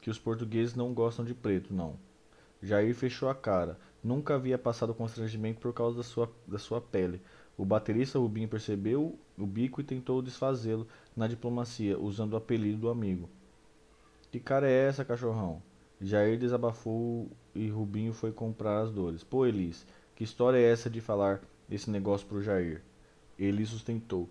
[0.00, 1.96] que os portugueses não gostam de preto, não.
[2.62, 3.78] Jair fechou a cara.
[4.02, 7.20] Nunca havia passado constrangimento por causa da sua, da sua pele.
[7.54, 12.88] O baterista Rubinho percebeu o bico e tentou desfazê-lo na diplomacia, usando o apelido do
[12.88, 13.28] amigo.
[14.30, 15.60] Que cara é essa, cachorrão?
[16.00, 19.22] Jair desabafou e Rubinho foi comprar as dores.
[19.22, 19.86] Pô, Elis,
[20.16, 21.40] que história é essa de falar
[21.70, 22.82] esse negócio pro Jair?
[23.38, 24.28] Ele sustentou.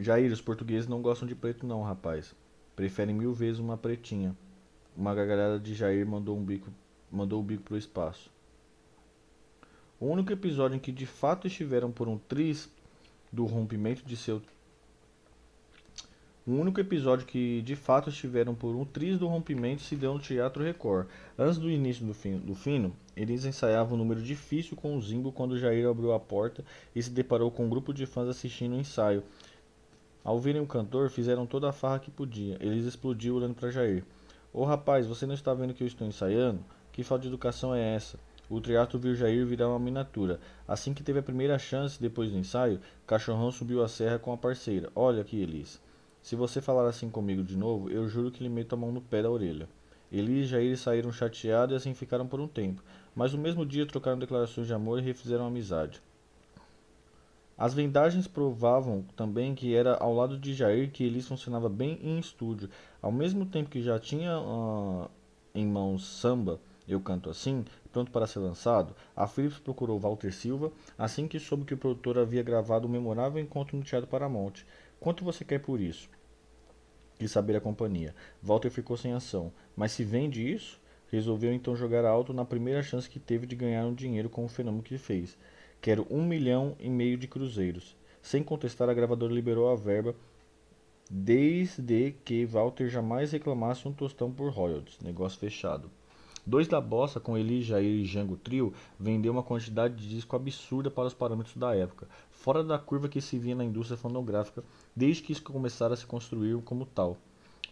[0.00, 2.34] Jair, os portugueses não gostam de preto não, rapaz.
[2.74, 4.36] Preferem mil vezes uma pretinha.
[4.96, 6.70] Uma gargalhada de Jair mandou um bico,
[7.10, 8.30] mandou o bico pro espaço.
[10.00, 12.68] O único episódio em que de fato estiveram por um triz
[13.32, 14.42] do rompimento de seu
[16.46, 20.20] o único episódio que de fato estiveram por um triz do rompimento se deu no
[20.20, 21.06] Teatro Record.
[21.38, 25.32] Antes do início do, fim, do fino, eles ensaiavam um número difícil com o Zimbo
[25.32, 26.62] quando Jair abriu a porta
[26.94, 29.22] e se deparou com um grupo de fãs assistindo o ensaio.
[30.22, 32.58] Ao verem o cantor, fizeram toda a farra que podia.
[32.60, 34.04] Eles explodiu olhando para Jair.
[34.52, 36.62] Ô oh, rapaz, você não está vendo que eu estou ensaiando?
[36.92, 38.18] Que falta de educação é essa?
[38.50, 40.38] O teatro viu Jair virar uma miniatura.
[40.68, 44.36] Assim que teve a primeira chance depois do ensaio, Cachorrão subiu a serra com a
[44.36, 44.92] parceira.
[44.94, 45.82] Olha aqui, Elis.
[46.24, 49.02] Se você falar assim comigo de novo, eu juro que lhe meto a mão no
[49.02, 49.68] pé da orelha.
[50.10, 52.82] Eli e Jair saíram chateados e assim ficaram por um tempo,
[53.14, 56.00] mas no mesmo dia trocaram declarações de amor e refizeram amizade.
[57.58, 62.18] As vendagens provavam também que era ao lado de Jair que Elis funcionava bem em
[62.18, 62.70] estúdio.
[63.02, 65.10] Ao mesmo tempo que já tinha uh,
[65.54, 66.58] em mãos samba,
[66.88, 71.66] eu canto assim, pronto para ser lançado, a Philips procurou Walter Silva assim que soube
[71.66, 74.64] que o produtor havia gravado um memorável encontro no Teatro Paramount.
[74.98, 76.13] Quanto você quer por isso?
[77.18, 78.14] Quis saber a companhia.
[78.42, 79.52] Walter ficou sem ação.
[79.76, 80.80] Mas se vende isso?
[81.10, 84.48] Resolveu então jogar alto na primeira chance que teve de ganhar um dinheiro com o
[84.48, 85.36] fenômeno que fez.
[85.80, 87.96] Quero um milhão e meio de cruzeiros.
[88.22, 90.14] Sem contestar, a gravadora liberou a verba
[91.10, 94.98] desde que Walter jamais reclamasse um tostão por royalties.
[95.00, 95.90] Negócio fechado.
[96.46, 100.90] Dois da Bossa, com Eli Jair e Jango Trio, vendeu uma quantidade de disco absurda
[100.90, 104.62] para os parâmetros da época, fora da curva que se via na indústria fonográfica
[104.94, 107.16] desde que isso começara a se construir como tal.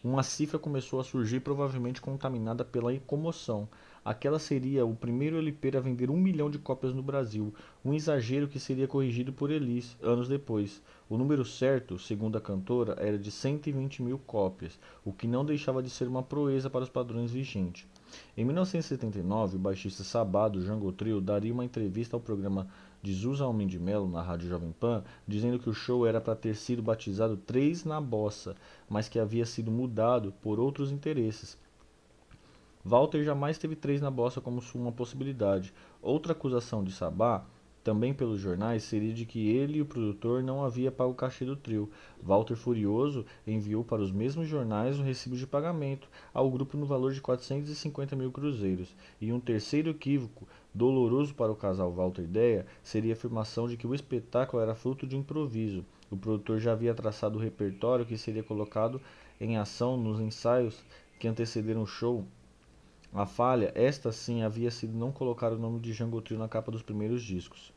[0.03, 3.69] Uma cifra começou a surgir, provavelmente contaminada pela comoção.
[4.03, 7.53] aquela seria o primeiro LP a vender um milhão de cópias no Brasil,
[7.85, 10.83] um exagero que seria corrigido por Elis anos depois.
[11.11, 15.83] O número certo, segundo a cantora, era de 120 mil cópias, o que não deixava
[15.83, 17.87] de ser uma proeza para os padrões vigentes.
[18.37, 22.69] Em 1979, o baixista Sabá do Jungle Trio daria uma entrevista ao programa
[23.03, 26.37] de Zusa Homem de Melo na Rádio Jovem Pan, dizendo que o show era para
[26.37, 28.55] ter sido batizado Três na Bossa,
[28.89, 31.59] mas que havia sido mudado por outros interesses.
[32.85, 35.73] Walter jamais teve três na bossa como uma possibilidade.
[36.01, 37.45] Outra acusação de Sabá,
[37.83, 41.45] também pelos jornais, seria de que ele e o produtor não havia pago o cachê
[41.45, 41.91] do trio.
[42.23, 47.13] Walter Furioso enviou para os mesmos jornais o recibo de pagamento ao grupo no valor
[47.13, 48.95] de 450 mil cruzeiros.
[49.21, 53.87] E um terceiro equívoco, doloroso para o casal Walter Ideia, seria a afirmação de que
[53.87, 55.85] o espetáculo era fruto de improviso.
[56.11, 59.01] O produtor já havia traçado o repertório que seria colocado
[59.41, 60.79] em ação nos ensaios
[61.19, 62.25] que antecederam o show
[63.15, 66.73] a falha, esta sim, havia sido não colocar o nome de Jango Trio na capa
[66.73, 67.71] dos primeiros discos.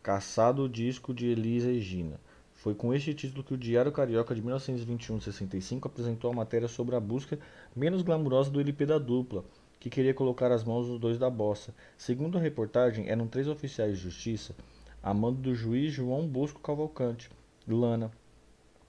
[0.00, 2.20] Caçado o disco de Elis Regina.
[2.54, 7.00] Foi com este título que o Diário Carioca de 1921-65 apresentou a matéria sobre a
[7.00, 7.36] busca
[7.74, 9.44] menos glamurosa do LP da dupla,
[9.80, 11.74] que queria colocar as mãos dos dois da bossa.
[11.98, 14.54] Segundo a reportagem, eram três oficiais de justiça,
[15.02, 17.28] a mando do juiz João Bosco Cavalcante,
[17.66, 18.12] Lana,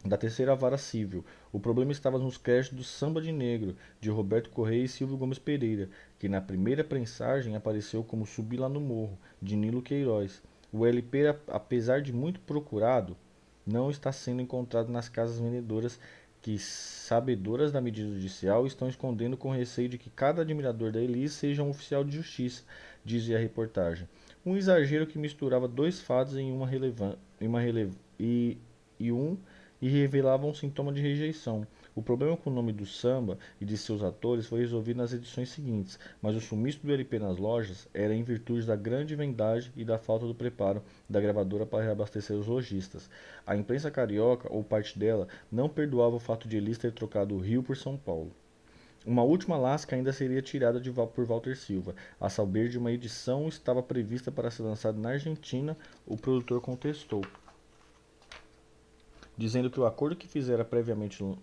[0.03, 1.23] da terceira vara civil.
[1.51, 5.37] O problema estava nos créditos do Samba de Negro, de Roberto Correia e Silvio Gomes
[5.37, 10.41] Pereira, que na primeira prensagem apareceu como Subir lá no Morro, de Nilo Queiroz.
[10.73, 13.15] O LP, apesar de muito procurado,
[13.65, 15.99] não está sendo encontrado nas casas vendedoras
[16.41, 21.35] que, sabedoras da medida judicial, estão escondendo com receio de que cada admirador da Elise
[21.35, 22.63] seja um oficial de justiça,
[23.05, 24.09] dizia a reportagem.
[24.43, 27.19] Um exagero que misturava dois fatos em uma relevância
[28.19, 28.57] e,
[28.99, 29.37] e um
[29.81, 31.65] e revelava um sintoma de rejeição.
[31.95, 35.49] O problema com o nome do samba e de seus atores foi resolvido nas edições
[35.49, 39.83] seguintes, mas o sumiço do LP nas lojas era em virtude da grande vendagem e
[39.83, 43.09] da falta do preparo da gravadora para reabastecer os lojistas.
[43.45, 47.39] A imprensa carioca, ou parte dela, não perdoava o fato de Elis ter trocado o
[47.39, 48.31] Rio por São Paulo.
[49.03, 51.95] Uma última lasca ainda seria tirada de, por Walter Silva.
[52.19, 55.75] A saber de uma edição estava prevista para ser lançada na Argentina,
[56.05, 57.21] o produtor contestou
[59.41, 61.35] dizendo que o acordo que fizera previamente uh,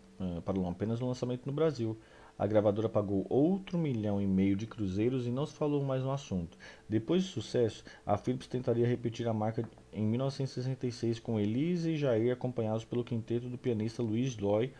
[0.44, 1.98] para apenas o lançamento no Brasil.
[2.38, 6.12] A gravadora pagou outro milhão e meio de cruzeiros e não se falou mais no
[6.12, 6.56] assunto.
[6.88, 12.32] Depois de sucesso, a Philips tentaria repetir a marca em 1966 com Elise e Jair
[12.32, 14.72] acompanhados pelo quinteto do pianista Luiz Loy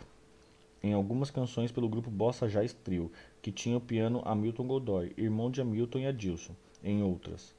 [0.81, 3.11] em algumas canções pelo grupo Bossa Jazz Trio,
[3.43, 6.55] que tinha o piano Hamilton Godoy, irmão de Hamilton e Adilson,
[6.85, 7.58] em outras.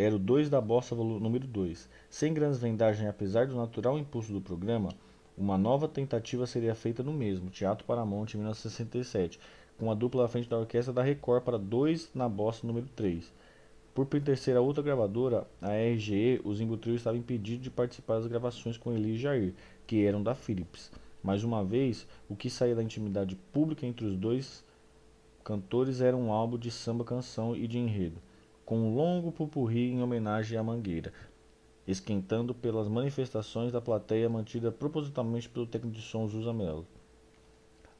[0.00, 1.86] Era o 2 da bossa número 2.
[2.08, 4.88] Sem grandes vendagens, apesar do natural impulso do programa,
[5.36, 9.38] uma nova tentativa seria feita no mesmo, Teatro Paramount, em 1967,
[9.78, 13.30] com a dupla à frente da orquestra da Record para 2 na bossa número 3.
[13.94, 18.26] Por pertencer a outra gravadora, a RGE, o Zimbo Trio estava impedido de participar das
[18.26, 19.52] gravações com Eli e Jair,
[19.86, 20.90] que eram da Philips.
[21.22, 24.64] Mais uma vez, o que saía da intimidade pública entre os dois
[25.44, 28.16] cantores era um álbum de samba canção e de enredo
[28.70, 31.12] com um longo pupurri em homenagem à Mangueira,
[31.88, 36.86] esquentando pelas manifestações da plateia mantida propositalmente pelo técnico de som Zusa Melo.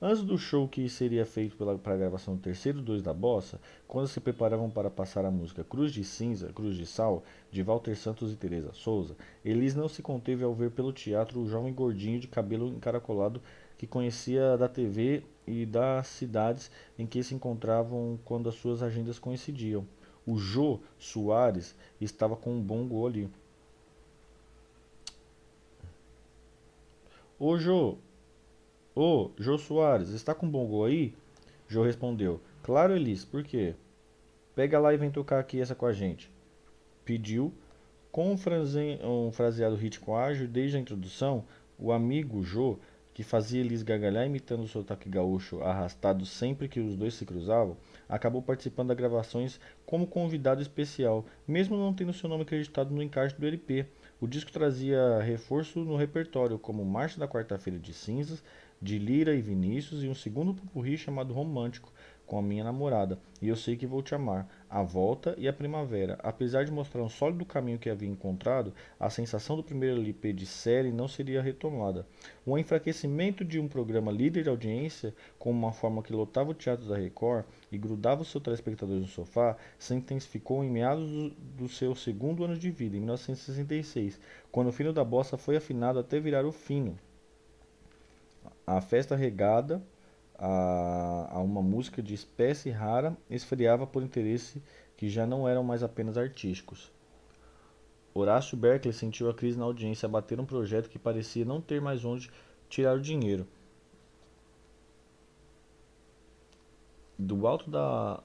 [0.00, 3.60] Antes do show que seria feito pela, para a gravação do terceiro dois da Bossa,
[3.88, 7.96] quando se preparavam para passar a música Cruz de Cinza, Cruz de Sal, de Walter
[7.96, 12.20] Santos e Teresa Souza, Elis não se conteve ao ver pelo teatro o jovem gordinho
[12.20, 13.42] de cabelo encaracolado
[13.76, 19.18] que conhecia da TV e das cidades em que se encontravam quando as suas agendas
[19.18, 19.84] coincidiam.
[20.30, 23.28] O Jô Soares estava com um bom gol ali.
[27.36, 27.98] Ô Jô,
[28.94, 31.12] ô Jô Soares, está com um bom gol aí?
[31.66, 32.40] Jô respondeu.
[32.62, 33.74] Claro, Elis, por quê?
[34.54, 36.30] Pega lá e vem tocar aqui essa com a gente.
[37.04, 37.52] Pediu.
[38.12, 39.00] Com um, frase...
[39.32, 41.44] fraseado ritmo ágil desde a introdução,
[41.76, 42.78] o amigo Jô,
[43.12, 47.76] que fazia Elis gargalhar imitando o sotaque gaúcho arrastado sempre que os dois se cruzavam,
[48.08, 53.38] acabou participando das gravações como convidado especial, mesmo não tendo seu nome acreditado no encarte
[53.38, 53.86] do LP.
[54.20, 58.42] O disco trazia reforço no repertório, como Marcha da Quarta-feira de Cinzas,
[58.80, 61.92] de Lira e Vinícius, e um segundo pupurri chamado Romântico,
[62.26, 65.52] com a minha namorada, e eu sei que vou te amar, a volta e a
[65.52, 66.16] primavera.
[66.22, 70.46] Apesar de mostrar um sólido caminho que havia encontrado, a sensação do primeiro LP de
[70.46, 72.06] série não seria retomada.
[72.46, 76.88] O enfraquecimento de um programa líder de audiência, com uma forma que lotava o teatro
[76.88, 81.68] da Record e grudava os seus telespectadores no sofá, se intensificou em meados do, do
[81.68, 84.20] seu segundo ano de vida, em 1966,
[84.52, 86.96] quando o fino da bossa foi afinado até virar o fino.
[88.64, 89.82] A festa regada
[90.40, 94.62] a, a uma música de espécie rara esfriava por interesse
[94.96, 96.90] que já não eram mais apenas artísticos.
[98.14, 102.04] Horácio Berkeley sentiu a crise na audiência abater um projeto que parecia não ter mais
[102.04, 102.30] onde
[102.70, 103.46] tirar o dinheiro.
[107.18, 108.22] Do alto da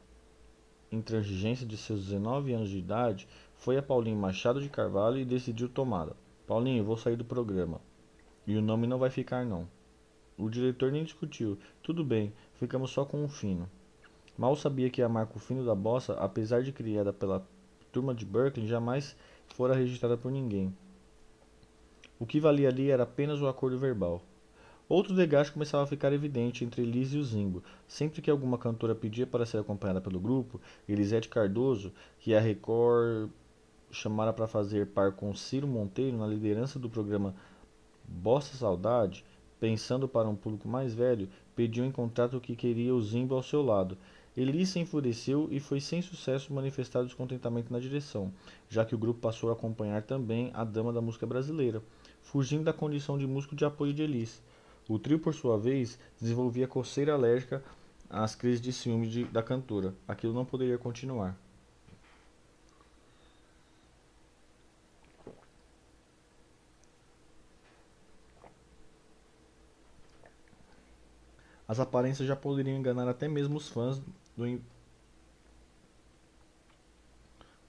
[0.89, 5.67] intransigência de seus 19 anos de idade, foi a Paulinho Machado de Carvalho e decidiu
[5.67, 6.15] tomá-la.
[6.47, 7.81] Paulinho, vou sair do programa.
[8.47, 9.67] E o nome não vai ficar não.
[10.37, 11.57] O diretor nem discutiu.
[11.81, 13.69] Tudo bem, ficamos só com o fino.
[14.37, 17.47] Mal sabia que a marca fino da bossa, apesar de criada pela
[17.91, 19.15] turma de Berkeley, jamais
[19.55, 20.75] fora registrada por ninguém.
[22.19, 24.21] O que valia ali era apenas o acordo verbal.
[24.87, 27.63] Outro desgaste começava a ficar evidente entre Elise e o Zimbo.
[27.87, 33.29] Sempre que alguma cantora pedia para ser acompanhada pelo grupo, Elisete Cardoso, que a Record
[33.89, 37.33] chamara para fazer par com Ciro Monteiro na liderança do programa
[38.07, 39.25] Bossa Saudade,
[39.59, 43.61] pensando para um público mais velho, pediu em contrato que queria o Zimbo ao seu
[43.61, 43.97] lado.
[44.35, 48.33] Elise se enfureceu e foi sem sucesso manifestar descontentamento na direção,
[48.67, 51.81] já que o grupo passou a acompanhar também a dama da música brasileira,
[52.21, 54.41] fugindo da condição de músico de apoio de Elise.
[54.89, 57.63] O trio, por sua vez, desenvolvia coceira alérgica
[58.09, 59.95] às crises de ciúme de, da cantora.
[60.07, 61.44] Aquilo não poderia continuar.
[71.67, 73.99] As aparências já poderiam enganar até mesmo os fãs
[74.37, 74.61] do,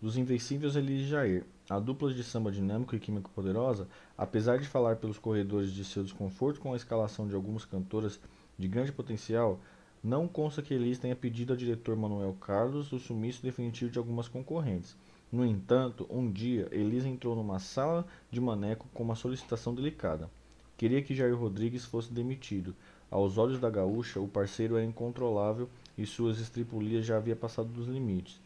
[0.00, 1.44] dos Invencíveis Elis Jair.
[1.68, 6.04] A dupla de samba dinâmico e químico poderosa, apesar de falar pelos corredores de seu
[6.04, 8.20] desconforto com a escalação de algumas cantoras
[8.56, 9.58] de grande potencial,
[10.04, 14.28] não consta que Elis tenha pedido ao diretor Manuel Carlos o sumiço definitivo de algumas
[14.28, 14.96] concorrentes.
[15.32, 20.30] No entanto, um dia, Elis entrou numa sala de maneco com uma solicitação delicada.
[20.76, 22.76] Queria que Jair Rodrigues fosse demitido.
[23.10, 27.86] Aos olhos da gaúcha, o parceiro era incontrolável e suas estripulias já havia passado dos
[27.86, 28.40] limites.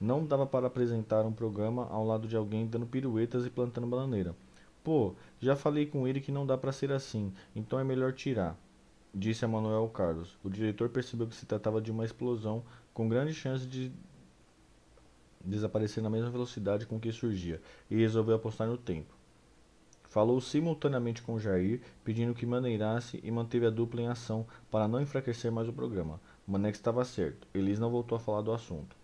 [0.00, 4.34] Não dava para apresentar um programa ao lado de alguém dando piruetas e plantando bananeira.
[4.82, 8.56] Pô, já falei com ele que não dá para ser assim, então é melhor tirar,
[9.14, 10.38] disse a Manuel Carlos.
[10.42, 12.62] O diretor percebeu que se tratava de uma explosão
[12.94, 13.92] com grande chance de
[15.44, 19.17] desaparecer na mesma velocidade com que surgia e resolveu apostar no tempo.
[20.08, 25.00] Falou simultaneamente com Jair, pedindo que maneirasse e manteve a dupla em ação para não
[25.00, 26.18] enfraquecer mais o programa.
[26.46, 28.96] Manex estava certo, Elis não voltou a falar do assunto.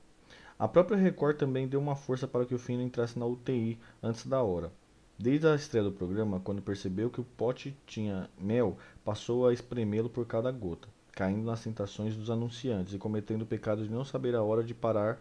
[0.58, 4.26] A própria Record também deu uma força para que o Fino entrasse na UTI antes
[4.26, 4.72] da hora.
[5.18, 10.08] Desde a estreia do programa, quando percebeu que o pote tinha mel, passou a espremê-lo
[10.08, 14.34] por cada gota, caindo nas tentações dos anunciantes e cometendo o pecado de não saber
[14.34, 15.20] a hora de parar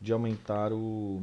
[0.00, 1.22] de aumentar o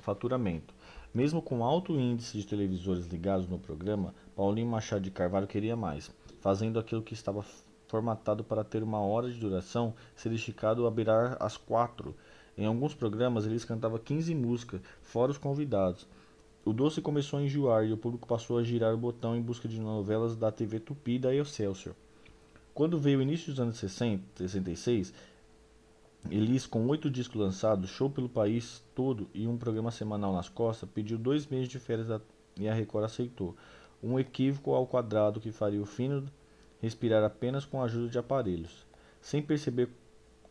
[0.00, 0.74] faturamento.
[1.16, 6.10] Mesmo com alto índice de televisores ligados no programa, Paulinho Machado de Carvalho queria mais,
[6.42, 7.42] fazendo aquilo que estava
[7.88, 12.14] formatado para ter uma hora de duração ser esticado a beirar as quatro
[12.54, 16.06] em alguns programas eles cantavam 15 músicas, fora os convidados.
[16.66, 19.66] O doce começou a enjoar e o público passou a girar o botão em busca
[19.66, 21.94] de novelas da TV Tupi e da Excelsior.
[22.74, 25.14] Quando veio o início dos anos 60, 66,
[26.30, 30.88] Elis, com oito discos lançados, show pelo país todo e um programa semanal nas costas,
[30.88, 32.08] pediu dois meses de férias
[32.58, 33.56] e a Record aceitou.
[34.02, 36.26] Um equívoco ao quadrado que faria o fino
[36.80, 38.86] respirar apenas com a ajuda de aparelhos.
[39.20, 39.88] Sem perceber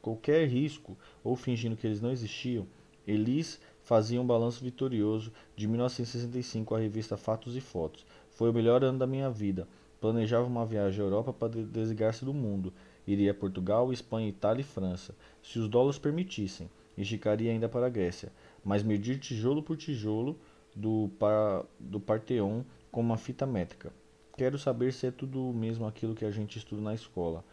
[0.02, 2.68] qualquer risco ou fingindo que eles não existiam,
[3.08, 8.06] Elis fazia um balanço vitorioso de 1965 à revista Fatos e Fotos.
[8.32, 9.68] Foi o melhor ano da minha vida.
[10.02, 12.74] Planejava uma viagem à Europa para desligar-se do mundo.
[13.08, 17.86] Iria a Portugal, Espanha, Itália e França, se os dólares permitissem, e esticaria ainda para
[17.86, 18.32] a Grécia,
[18.64, 20.40] mas medir tijolo por tijolo
[20.76, 23.92] do, par, do Parteon com uma fita métrica.
[24.38, 27.44] Quero saber se é tudo mesmo aquilo que a gente estuda na escola.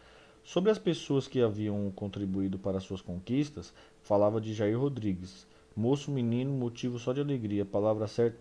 [0.43, 5.47] Sobre as pessoas que haviam contribuído para suas conquistas, falava de Jair Rodrigues.
[5.75, 8.37] Moço, menino, motivo só de alegria, palavra certa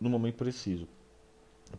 [0.00, 0.88] no momento preciso.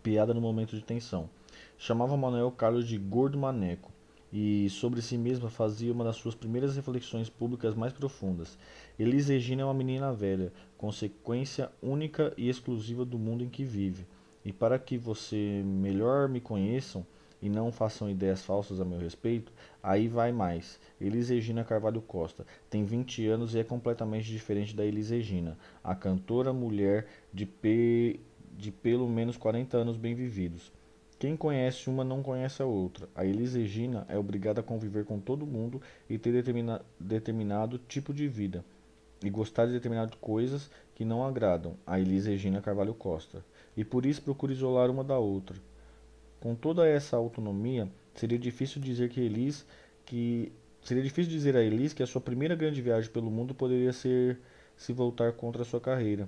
[0.01, 1.29] Piada no momento de tensão.
[1.77, 3.94] Chamava Manuel Carlos de gordo maneco
[4.37, 8.57] e sobre si mesma fazia uma das suas primeiras reflexões públicas mais profundas.
[8.99, 14.05] Elis Regina é uma menina velha, consequência única e exclusiva do mundo em que vive.
[14.43, 17.05] E para que você melhor me conheçam,
[17.41, 20.81] e não façam ideias falsas a meu respeito, aí vai mais.
[20.99, 25.95] Elis Regina Carvalho Costa tem 20 anos e é completamente diferente da Elis Regina, a
[25.95, 28.19] cantora mulher de, pe...
[28.51, 30.73] de pelo menos 40 anos bem vividos.
[31.17, 33.07] Quem conhece uma não conhece a outra.
[33.15, 36.81] A Elis Regina é obrigada a conviver com todo mundo e ter determina...
[36.99, 38.65] determinado tipo de vida
[39.23, 43.43] e gostar de determinadas coisas que não agradam a Elis Regina Carvalho Costa.
[43.77, 45.57] E por isso procura isolar uma da outra
[46.39, 49.65] Com toda essa autonomia, seria difícil dizer que Elis
[50.05, 50.51] que
[50.81, 54.39] seria difícil dizer a Elis que a sua primeira grande viagem pelo mundo poderia ser
[54.77, 56.27] se voltar contra a sua carreira.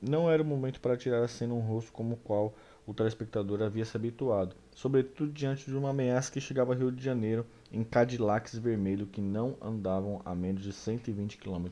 [0.00, 2.54] Não era o momento para tirar a cena um rosto como o qual
[2.86, 7.02] o telespectador havia se habituado, sobretudo diante de uma ameaça que chegava a Rio de
[7.02, 11.68] Janeiro em Cadillacs vermelho que não andavam a menos de 120 km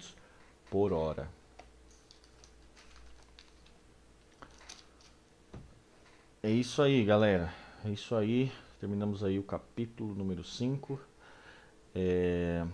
[0.71, 1.29] por hora.
[6.43, 7.53] É isso aí, galera.
[7.85, 8.51] É isso aí.
[8.79, 10.99] Terminamos aí o capítulo número 5.
[11.95, 12.67] É...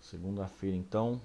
[0.00, 1.20] Segunda-feira, então.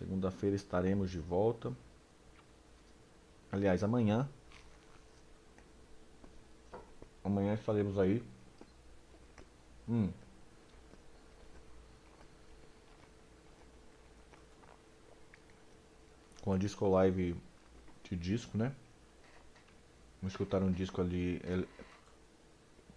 [0.00, 1.70] Segunda-feira estaremos de volta.
[3.52, 4.26] Aliás, amanhã.
[7.22, 8.24] Amanhã estaremos aí.
[9.86, 10.10] Hum.
[16.40, 17.36] Com a disco live
[18.04, 18.74] de disco, né?
[20.22, 21.62] Vamos escutar um disco ali é,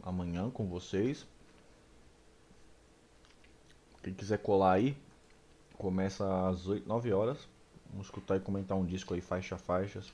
[0.02, 1.28] amanhã com vocês.
[4.02, 4.98] Quem quiser colar aí,
[5.84, 7.50] começa às 8, 9 horas.
[7.90, 10.14] Vamos escutar e comentar um disco aí, faixa a faixas.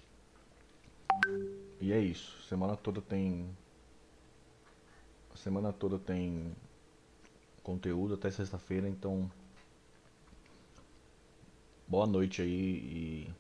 [1.80, 2.42] E é isso.
[2.48, 3.48] Semana toda tem.
[5.36, 6.56] Semana toda tem
[7.62, 9.32] conteúdo até sexta-feira, então.
[11.88, 13.34] Boa noite aí e.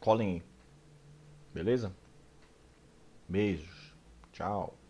[0.00, 0.42] Colhem aí.
[1.52, 1.92] Beleza?
[3.28, 3.94] Beijos.
[4.32, 4.81] Tchau.